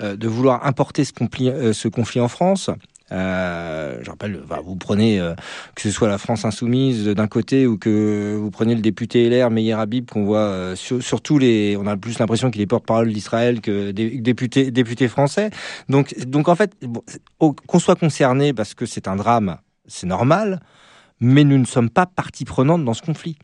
de 0.00 0.26
vouloir 0.26 0.66
importer 0.66 1.04
ce 1.04 1.12
conflit, 1.12 1.52
ce 1.72 1.86
conflit 1.86 2.20
en 2.20 2.26
France. 2.26 2.68
Euh, 3.12 3.98
je 4.02 4.10
rappelle, 4.10 4.42
vous 4.64 4.76
prenez 4.76 5.20
euh, 5.20 5.34
que 5.74 5.82
ce 5.82 5.90
soit 5.90 6.08
la 6.08 6.16
France 6.16 6.44
insoumise 6.44 7.06
d'un 7.06 7.26
côté 7.26 7.66
ou 7.66 7.76
que 7.76 8.34
vous 8.40 8.50
prenez 8.50 8.74
le 8.74 8.80
député 8.80 9.28
LR 9.28 9.50
Meyer 9.50 9.74
Habib 9.74 10.10
qu'on 10.10 10.24
voit 10.24 10.38
euh, 10.38 10.74
sur, 10.74 11.20
tous 11.20 11.38
les, 11.38 11.76
on 11.76 11.86
a 11.86 11.96
plus 11.96 12.18
l'impression 12.18 12.50
qu'il 12.50 12.62
est 12.62 12.66
porte-parole 12.66 13.12
d'Israël 13.12 13.60
que 13.60 13.90
des 13.90 14.18
députés 14.20 14.70
députés 14.70 15.08
français. 15.08 15.50
Donc 15.88 16.14
donc 16.26 16.48
en 16.48 16.54
fait, 16.54 16.74
qu'on 17.38 17.78
soit 17.78 17.96
concerné 17.96 18.54
parce 18.54 18.74
que 18.74 18.86
c'est 18.86 19.06
un 19.06 19.16
drame, 19.16 19.58
c'est 19.86 20.06
normal, 20.06 20.60
mais 21.20 21.44
nous 21.44 21.58
ne 21.58 21.66
sommes 21.66 21.90
pas 21.90 22.06
partie 22.06 22.44
prenante 22.44 22.84
dans 22.84 22.94
ce 22.94 23.02
conflit. 23.02 23.36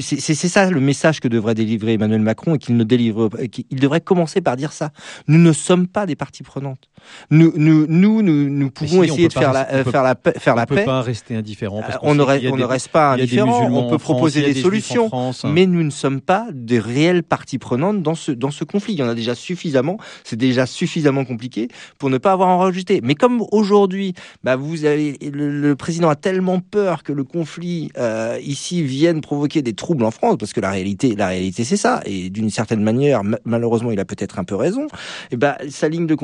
C'est 0.00 0.34
ça 0.34 0.70
le 0.70 0.80
message 0.80 1.20
que 1.20 1.28
devrait 1.28 1.54
délivrer 1.54 1.94
Emmanuel 1.94 2.20
Macron 2.20 2.54
et 2.56 2.58
qu'il 2.58 2.76
ne 2.76 2.84
délivre, 2.84 3.30
il 3.70 3.80
devrait 3.80 4.02
commencer 4.02 4.40
par 4.42 4.56
dire 4.56 4.72
ça. 4.72 4.90
Nous 5.28 5.38
ne 5.38 5.52
sommes 5.52 5.86
pas 5.86 6.04
des 6.04 6.16
parties 6.16 6.42
prenantes. 6.42 6.90
Nous, 7.30 7.52
nous, 7.56 7.86
nous, 7.88 8.22
nous, 8.22 8.70
pouvons 8.70 9.02
essayer 9.02 9.28
de 9.28 9.32
faire 9.32 9.52
la, 9.52 9.64
faire 9.64 10.02
la, 10.02 10.14
paix, 10.14 10.34
faire 10.38 10.56
la 10.56 10.66
paix. 10.66 10.74
On 10.74 10.76
ne 10.76 10.80
peut 10.80 10.86
pas 10.86 11.02
rester 11.02 11.36
indifférent. 11.36 11.80
Parce 11.80 11.98
on, 12.02 12.14
ne, 12.14 12.22
on 12.50 12.56
ne 12.56 12.64
reste 12.64 12.88
pas 12.88 13.12
indifférent. 13.12 13.70
On 13.70 13.88
peut 13.88 13.98
proposer 13.98 14.42
des, 14.42 14.60
solutions, 14.60 15.10
mais 15.44 15.66
nous 15.66 15.82
ne 15.82 15.90
sommes 15.90 16.20
pas 16.20 16.48
des 16.52 16.78
réelles 16.78 17.22
parties 17.22 17.58
prenantes 17.58 18.02
dans 18.02 18.14
ce 18.14 18.32
dans 18.32 18.50
ce 18.50 18.64
conflit. 18.64 18.94
Il 18.94 18.98
y 18.98 19.02
en 19.02 19.08
a 19.08 19.14
déjà 19.14 19.34
suffisamment. 19.34 19.98
C'est 20.24 20.36
déjà 20.36 20.66
suffisamment 20.66 21.24
compliqué 21.24 21.68
pour 21.98 22.10
ne 22.10 22.18
pas 22.18 22.32
avoir 22.32 22.48
en 22.48 22.58
rajouter. 22.58 23.00
Mais 23.02 23.14
comme 23.14 23.42
aujourd'hui, 23.52 24.14
bah 24.44 24.56
vous 24.56 24.84
avez 24.84 25.18
le, 25.22 25.74
président 25.76 26.10
a 26.10 26.16
tellement 26.16 26.60
peur 26.60 27.02
que 27.02 27.12
le 27.12 27.24
conflit 27.24 27.90
euh, 27.96 28.38
ici 28.42 28.82
vienne 28.82 29.20
provoquer 29.20 29.45
des 29.46 29.74
troubles 29.74 30.04
en 30.04 30.10
France, 30.10 30.36
parce 30.38 30.52
que 30.52 30.60
la 30.60 30.70
réalité, 30.70 31.16
c'est 31.52 31.76
ça. 31.76 32.00
Et 32.04 32.30
d'une 32.30 32.50
certaine 32.50 32.82
manière, 32.82 33.22
malheureusement, 33.44 33.90
il 33.90 34.00
a 34.00 34.04
peut-être 34.04 34.38
un 34.38 34.44
peu 34.44 34.54
raison. 34.54 34.86
Eh 35.30 35.36
ben, 35.36 35.54
sa 35.68 35.88
ligne 35.88 36.06
de 36.06 36.14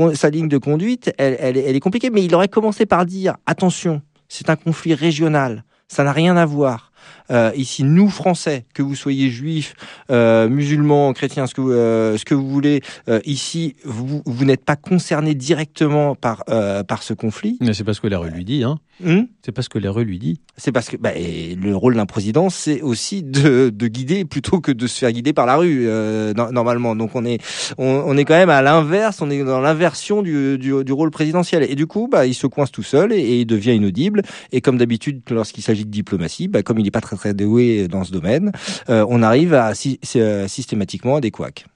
conduite, 0.59 1.13
elle 1.19 1.57
est 1.57 1.81
compliquée. 1.81 2.11
Mais 2.11 2.25
il 2.25 2.35
aurait 2.35 2.49
commencé 2.49 2.87
par 2.87 3.07
dire 3.07 3.37
attention, 3.47 4.03
c'est 4.29 4.51
un 4.51 4.57
conflit 4.57 4.95
régional. 4.95 5.65
Ça 5.89 6.05
n'a 6.05 6.13
rien 6.13 6.37
à 6.37 6.47
voir 6.47 6.91
euh, 7.31 7.53
ici, 7.57 7.85
nous 7.85 8.09
Français, 8.09 8.65
que 8.75 8.83
vous 8.83 8.95
soyez 8.95 9.31
juifs, 9.31 9.75
euh, 10.11 10.49
musulmans, 10.49 11.13
chrétiens, 11.13 11.47
ce 11.47 11.55
que, 11.55 11.61
euh, 11.61 12.17
ce 12.17 12.25
que 12.25 12.35
vous 12.35 12.49
voulez, 12.49 12.83
ici, 13.25 13.75
vous, 13.85 14.23
vous 14.25 14.45
n'êtes 14.45 14.65
pas 14.65 14.77
concernés 14.77 15.35
directement 15.35 16.15
par, 16.15 16.45
par 16.45 17.03
ce 17.03 17.15
conflit. 17.15 17.59
Mais 17.61 17.75
c'est 17.75 17.85
parce 17.85 18.01
que 18.01 18.07
la 18.07 18.19
rue 18.19 18.31
lui 18.31 18.45
dit, 18.45 18.65
hein. 18.65 18.79
Hmm? 19.03 19.23
C'est 19.45 19.53
parce 19.53 19.69
que 19.69 19.79
la 19.79 19.91
rue 19.91 20.05
lui 20.05 20.19
dit. 20.19 20.41
C'est 20.57 20.71
parce 20.71 20.89
que 20.89 20.97
bah, 20.97 21.11
le 21.17 21.75
rôle 21.75 21.97
d'un 21.97 22.07
président, 22.07 22.51
c'est 22.51 22.83
aussi 22.83 23.23
de, 23.23 23.71
de, 23.71 23.87
guider 23.89 24.25
plutôt 24.25 24.61
que 24.61 24.71
de 24.71 24.87
se 24.87 24.99
faire 24.99 25.11
guider 25.11 25.33
par 25.33 25.47
la 25.47 25.57
rue 25.57 25.89
normalement. 26.37 26.95
Donc 26.95 27.17
on 27.17 27.25
est 27.25 27.41
on, 27.79 28.17
est 28.17 28.25
quand 28.25 28.35
même 28.35 28.51
à 28.51 28.63
l'inverse, 28.63 29.21
on 29.21 29.31
est 29.31 29.43
dans 29.43 29.61
l'inversion 29.61 30.23
du, 30.23 30.59
du, 30.59 30.85
du, 30.85 30.93
rôle 30.93 31.11
présidentiel. 31.11 31.65
Et 31.69 31.75
du 31.75 31.87
coup, 31.87 32.09
bah, 32.11 32.27
il 32.27 32.35
se 32.35 32.47
coince 32.47 32.71
tout 32.71 32.83
seul 32.83 33.13
et, 33.13 33.41
il 33.41 33.47
devient 33.47 33.75
inaudible. 33.75 34.23
Et 34.53 34.61
comme 34.61 34.79
d'habitude, 34.79 35.23
lorsqu'il 35.31 35.65
s'agit 35.65 35.85
de 35.85 35.91
diplomatie, 35.91 36.49
bah, 36.49 36.63
comme 36.63 36.79
il 36.79 36.85
n'est 36.85 36.91
pas 36.91 37.01
très 37.01 37.12
très 37.17 37.35
doué 37.35 37.89
dans 37.89 38.05
ce 38.05 38.13
domaine, 38.13 38.53
euh, 38.89 39.05
on 39.09 39.23
arrive 39.23 39.55
à 39.55 39.73
euh, 40.17 40.49
systématiquement 40.49 41.17
à 41.17 41.21
des 41.21 41.31
couacs. 41.31 41.67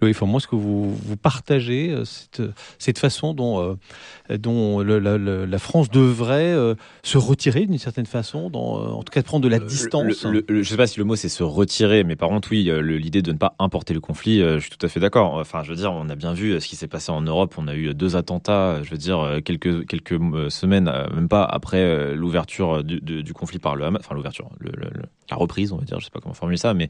Louis 0.00 0.12
Formon, 0.12 0.38
est-ce 0.38 0.46
que 0.46 0.56
vous, 0.56 0.94
vous 0.94 1.16
partagez 1.16 1.90
euh, 1.90 2.04
cette, 2.04 2.42
cette 2.78 2.98
façon 2.98 3.32
dont, 3.32 3.76
euh, 4.30 4.36
dont 4.36 4.80
le, 4.80 4.98
la, 4.98 5.16
la, 5.18 5.58
France 5.58 5.90
devrait 5.90 6.52
euh, 6.52 6.74
se 7.02 7.16
retirer 7.16 7.66
d'une 7.66 7.78
certaine 7.78 8.06
façon, 8.06 8.50
dans, 8.50 8.98
en 8.98 9.02
tout 9.02 9.10
cas 9.10 9.22
de 9.22 9.26
prendre 9.26 9.44
de 9.44 9.48
la 9.48 9.58
distance 9.58 10.26
Je 10.48 10.52
ne 10.52 10.62
sais 10.62 10.76
pas 10.76 10.86
si 10.86 10.98
le 10.98 11.04
mot 11.04 11.16
c'est 11.16 11.30
se 11.30 11.42
retirer, 11.42 12.04
mais 12.04 12.16
par 12.16 12.28
contre, 12.28 12.48
oui, 12.50 12.70
l'idée 12.82 13.22
de 13.22 13.32
ne 13.32 13.38
pas 13.38 13.54
importer 13.58 13.94
le 13.94 14.00
conflit, 14.00 14.40
je 14.40 14.58
suis 14.58 14.70
tout 14.70 14.84
à 14.84 14.88
fait 14.88 15.00
d'accord. 15.00 15.34
Enfin, 15.34 15.62
je 15.62 15.70
veux 15.70 15.76
dire, 15.76 15.92
on 15.92 16.08
a 16.10 16.14
bien 16.14 16.34
vu 16.34 16.60
ce 16.60 16.68
qui 16.68 16.76
s'est 16.76 16.88
passé 16.88 17.10
en 17.10 17.22
Europe. 17.22 17.54
On 17.56 17.68
a 17.68 17.74
eu 17.74 17.94
deux 17.94 18.16
attentats, 18.16 18.82
je 18.82 18.90
veux 18.90 18.98
dire, 18.98 19.38
quelques, 19.44 19.86
quelques 19.86 20.50
semaines, 20.50 20.92
même 21.14 21.28
pas 21.28 21.44
après 21.44 22.14
l'ouverture 22.14 22.84
du, 22.84 23.00
du, 23.00 23.32
conflit 23.32 23.58
par 23.58 23.76
le 23.76 23.84
Hamas, 23.84 24.02
enfin 24.04 24.14
l'ouverture, 24.14 24.50
la 25.30 25.36
reprise, 25.36 25.72
on 25.72 25.78
va 25.78 25.84
dire, 25.84 26.00
je 26.00 26.04
sais 26.04 26.10
pas 26.10 26.20
comment 26.20 26.34
formuler 26.34 26.58
ça, 26.58 26.74
mais 26.74 26.88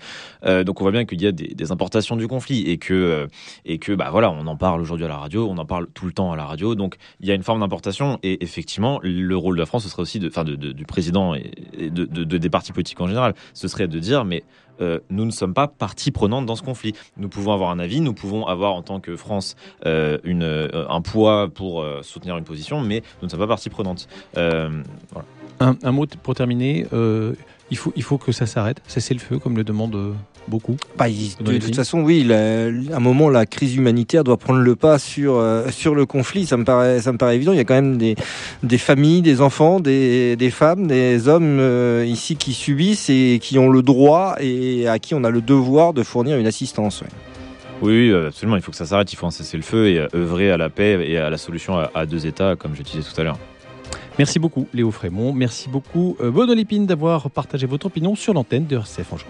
donc 0.65 0.81
on 0.81 0.85
voit 0.85 0.93
bien 0.93 1.05
qu'il 1.05 1.23
y 1.23 1.27
a 1.27 1.33
des, 1.33 1.55
des 1.55 1.73
importations 1.73 2.17
du 2.17 2.27
conflit 2.27 2.63
et 2.63 2.79
que 2.79 2.96
euh, 2.97 3.27
et 3.65 3.79
que 3.79 3.93
bah 3.93 4.09
voilà, 4.11 4.31
on 4.31 4.47
en 4.47 4.57
parle 4.57 4.81
aujourd'hui 4.81 5.07
à 5.07 5.09
la 5.09 5.17
radio, 5.17 5.49
on 5.49 5.59
en 5.59 5.65
parle 5.65 5.87
tout 5.95 6.07
le 6.07 6.13
temps 6.13 6.33
à 6.33 6.37
la 6.37 6.45
radio. 6.45 6.75
Donc 6.75 6.97
il 7.21 7.27
y 7.27 7.31
a 7.31 7.35
une 7.35 7.43
forme 7.43 7.61
d'importation 7.61 8.19
et 8.23 8.43
effectivement, 8.43 9.01
le 9.03 9.37
rôle 9.37 9.57
de 9.57 9.61
la 9.61 9.67
France, 9.67 9.85
ce 9.85 9.89
serait 9.89 10.03
aussi 10.03 10.19
de, 10.19 10.29
enfin 10.29 10.45
du 10.45 10.85
président 10.87 11.35
et 11.35 11.91
de, 11.91 12.25
des 12.25 12.51
partis 12.51 12.73
politiques 12.73 13.01
en 13.01 13.09
général, 13.09 13.35
ce 13.55 13.69
serait 13.69 13.89
de 13.89 13.99
dire 13.99 14.25
mais 14.25 14.45
euh, 14.81 15.01
nous 15.09 15.25
ne 15.25 15.31
sommes 15.31 15.55
pas 15.55 15.69
partie 15.69 16.11
prenante 16.11 16.45
dans 16.45 16.57
ce 16.57 16.63
conflit. 16.63 16.95
Nous 17.17 17.29
pouvons 17.29 17.53
avoir 17.53 17.71
un 17.71 17.79
avis, 17.79 18.01
nous 18.01 18.13
pouvons 18.13 18.47
avoir 18.47 18.75
en 18.75 18.83
tant 18.83 19.01
que 19.01 19.17
France 19.17 19.57
euh, 19.87 20.19
une, 20.25 20.69
un 20.89 21.01
poids 21.01 21.49
pour 21.49 21.85
soutenir 22.03 22.37
une 22.37 22.45
position, 22.45 22.81
mais 22.81 23.03
nous 23.21 23.27
ne 23.27 23.31
sommes 23.31 23.41
pas 23.41 23.47
partie 23.47 23.71
prenante. 23.71 24.09
Un, 24.37 25.75
un, 25.83 25.93
mot 25.93 26.07
pour 26.23 26.35
terminer. 26.35 26.87
Il, 27.71 27.77
faut, 27.77 27.93
il 27.97 28.03
faut 28.03 28.19
que 28.19 28.33
ça 28.33 28.47
s'arrête, 28.47 28.81
cesser 28.87 29.15
le 29.15 29.21
feu, 29.21 29.39
comme 29.39 29.57
le 29.57 29.65
demande 29.65 30.15
beaucoup 30.49 30.77
bah, 30.97 31.07
De, 31.09 31.59
toute 31.59 31.75
façon, 31.75 32.01
oui, 32.01 32.31
à 32.33 32.97
un 32.97 33.01
moment, 33.01 33.29
la 33.29 33.47
crise 33.47 33.77
humanitaire 33.77 34.25
doit 34.25 34.37
prendre 34.37 34.61
le 34.61 34.77
pas 34.77 34.99
sur, 34.99 35.37
euh, 35.37 35.69
sur 35.71 35.95
le 35.95 36.07
conflit. 36.07 36.47
Ça 36.47 36.57
me, 36.57 36.65
paraît, 36.65 37.01
ça 37.01 37.13
me 37.13 37.19
paraît 37.19 37.37
évident. 37.37 37.53
Il 37.53 37.59
y 37.59 37.61
a 37.61 37.65
quand 37.65 37.75
même 37.75 37.99
des, 37.99 38.17
des 38.63 38.79
familles, 38.79 39.23
des 39.23 39.41
enfants, 39.41 39.81
des, 39.81 40.37
des 40.37 40.51
femmes, 40.51 40.87
des 40.87 41.29
hommes 41.29 41.59
euh, 41.61 42.05
ici 42.07 42.37
qui 42.37 42.53
subissent 42.53 43.11
et 43.11 43.39
qui 43.41 43.59
ont 43.59 43.69
le 43.69 43.83
droit 43.83 44.37
et 44.41 44.89
à 44.89 44.99
qui 44.99 45.15
on 45.15 45.25
a 45.25 45.31
le 45.31 45.41
devoir 45.41 45.93
de 45.93 46.03
fournir 46.03 46.39
une 46.39 46.47
assistance. 46.47 47.03
Oui, 47.83 48.13
absolument. 48.13 48.57
Il 48.57 48.63
faut 48.63 48.71
que 48.71 48.77
ça 48.77 48.87
s'arrête. 48.87 49.13
Il 49.13 49.17
faut 49.17 49.27
en 49.27 49.31
cesser 49.31 49.57
le 49.57 49.63
feu 49.63 49.89
et 49.89 50.07
œuvrer 50.15 50.51
à 50.51 50.57
la 50.57 50.71
paix 50.71 50.99
et 51.07 51.19
à 51.19 51.31
la 51.31 51.37
solution 51.37 51.77
à, 51.95 52.07
deux 52.07 52.27
États, 52.27 52.57
comme 52.57 52.75
je 52.75 52.83
disais 52.83 53.03
tout 53.03 53.21
à 53.21 53.25
l'heure. 53.25 53.39
Merci 54.19 54.39
beaucoup, 54.39 54.67
Léo 54.73 54.91
Frémont. 54.91 55.33
Merci 55.33 55.69
beaucoup, 55.69 56.17
euh, 56.21 56.55
Lépine, 56.55 56.87
d'avoir 56.87 57.31
partagé 57.31 57.67
votre 57.67 57.87
opinion 57.87 58.15
sur 58.15 58.33
l'antenne 58.33 58.67
de 58.67 58.77
RCF 58.77 59.13
Anjou. 59.13 59.27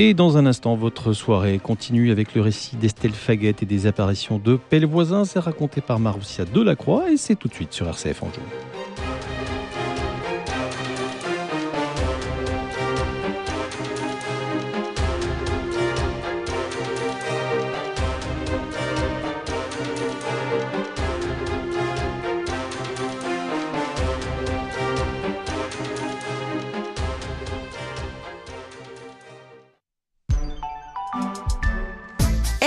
Et 0.00 0.14
dans 0.14 0.38
un 0.38 0.46
instant, 0.46 0.76
votre 0.76 1.12
soirée 1.12 1.58
continue 1.58 2.12
avec 2.12 2.36
le 2.36 2.40
récit 2.40 2.76
d'Estelle 2.76 3.10
Faguette 3.10 3.64
et 3.64 3.66
des 3.66 3.88
apparitions 3.88 4.38
de 4.38 4.56
Pelle 4.56 4.86
Voisin. 4.86 5.24
C'est 5.24 5.40
raconté 5.40 5.80
par 5.80 5.98
Maroussia 5.98 6.44
Delacroix 6.44 7.10
et 7.10 7.16
c'est 7.16 7.34
tout 7.34 7.48
de 7.48 7.54
suite 7.54 7.72
sur 7.72 7.88
RCF 7.88 8.22
Anjou. 8.22 8.40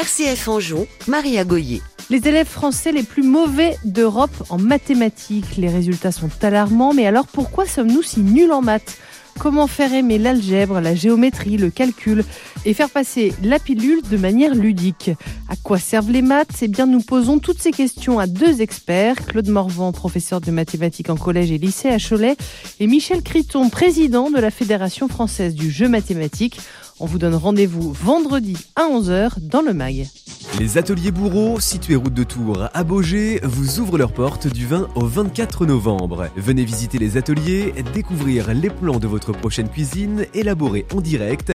RCF 0.02 0.48
Anjou, 0.48 0.88
Maria 1.08 1.44
Goyer. 1.44 1.80
Les 2.10 2.28
élèves 2.28 2.48
français 2.48 2.92
les 2.92 3.04
plus 3.04 3.22
mauvais 3.22 3.78
d'Europe 3.86 4.32
en 4.50 4.58
mathématiques. 4.58 5.58
Les 5.58 5.70
résultats 5.70 6.12
sont 6.12 6.32
alarmants, 6.42 6.92
mais 6.92 7.06
alors 7.06 7.28
pourquoi 7.28 7.68
sommes-nous 7.68 8.02
si 8.02 8.22
nuls 8.22 8.52
en 8.52 8.64
maths? 8.64 8.98
Comment 9.38 9.68
faire 9.68 9.94
aimer 9.94 10.18
l'algèbre, 10.18 10.82
la 10.82 10.96
géométrie, 10.96 11.58
le 11.58 11.70
calcul 11.70 12.26
et 12.66 12.74
faire 12.74 12.90
passer 12.90 13.32
la 13.44 13.60
pilule 13.60 14.02
de 14.02 14.18
manière 14.18 14.56
ludique? 14.56 15.12
À 15.50 15.56
quoi 15.56 15.78
servent 15.78 16.12
les 16.12 16.24
maths? 16.24 16.64
Eh 16.64 16.68
bien, 16.68 16.88
nous 16.88 17.02
posons 17.02 17.38
toutes 17.38 17.62
ces 17.62 17.72
questions 17.72 18.18
à 18.18 18.26
deux 18.26 18.62
experts, 18.62 19.24
Claude 19.28 19.50
Morvan, 19.50 19.92
professeur 19.92 20.42
de 20.42 20.50
mathématiques 20.50 21.12
en 21.12 21.16
collège 21.16 21.52
et 21.52 21.60
lycée 21.60 21.90
à 21.90 22.00
Cholet, 22.00 22.38
et 22.80 22.88
Michel 22.88 23.22
Criton, 23.22 23.70
président 23.70 24.32
de 24.32 24.40
la 24.40 24.50
Fédération 24.50 25.08
française 25.08 25.54
du 25.54 25.70
jeu 25.70 25.88
mathématique. 25.88 26.60
On 27.02 27.08
vous 27.08 27.18
donne 27.18 27.34
rendez-vous 27.34 27.92
vendredi 27.94 28.56
à 28.76 28.84
11h 28.84 29.40
dans 29.40 29.64
le 29.64 29.74
MAG. 29.74 30.08
Les 30.60 30.78
ateliers 30.78 31.10
Bourreau, 31.10 31.60
situés 31.60 31.96
route 31.96 32.14
de 32.14 32.24
Tours 32.24 32.70
à 32.72 32.84
Baugé, 32.84 33.40
vous 33.42 33.80
ouvrent 33.80 33.98
leurs 33.98 34.14
portes 34.14 34.46
du 34.46 34.68
20 34.68 34.88
au 34.94 35.08
24 35.08 35.66
novembre. 35.66 36.28
Venez 36.36 36.64
visiter 36.64 37.00
les 37.00 37.18
ateliers, 37.18 37.74
découvrir 37.96 38.54
les 38.54 38.70
plans 38.70 39.00
de 39.00 39.08
votre 39.08 39.32
prochaine 39.32 39.70
cuisine 39.70 40.28
élaborés 40.36 40.86
en 40.94 41.02
direct 41.02 41.52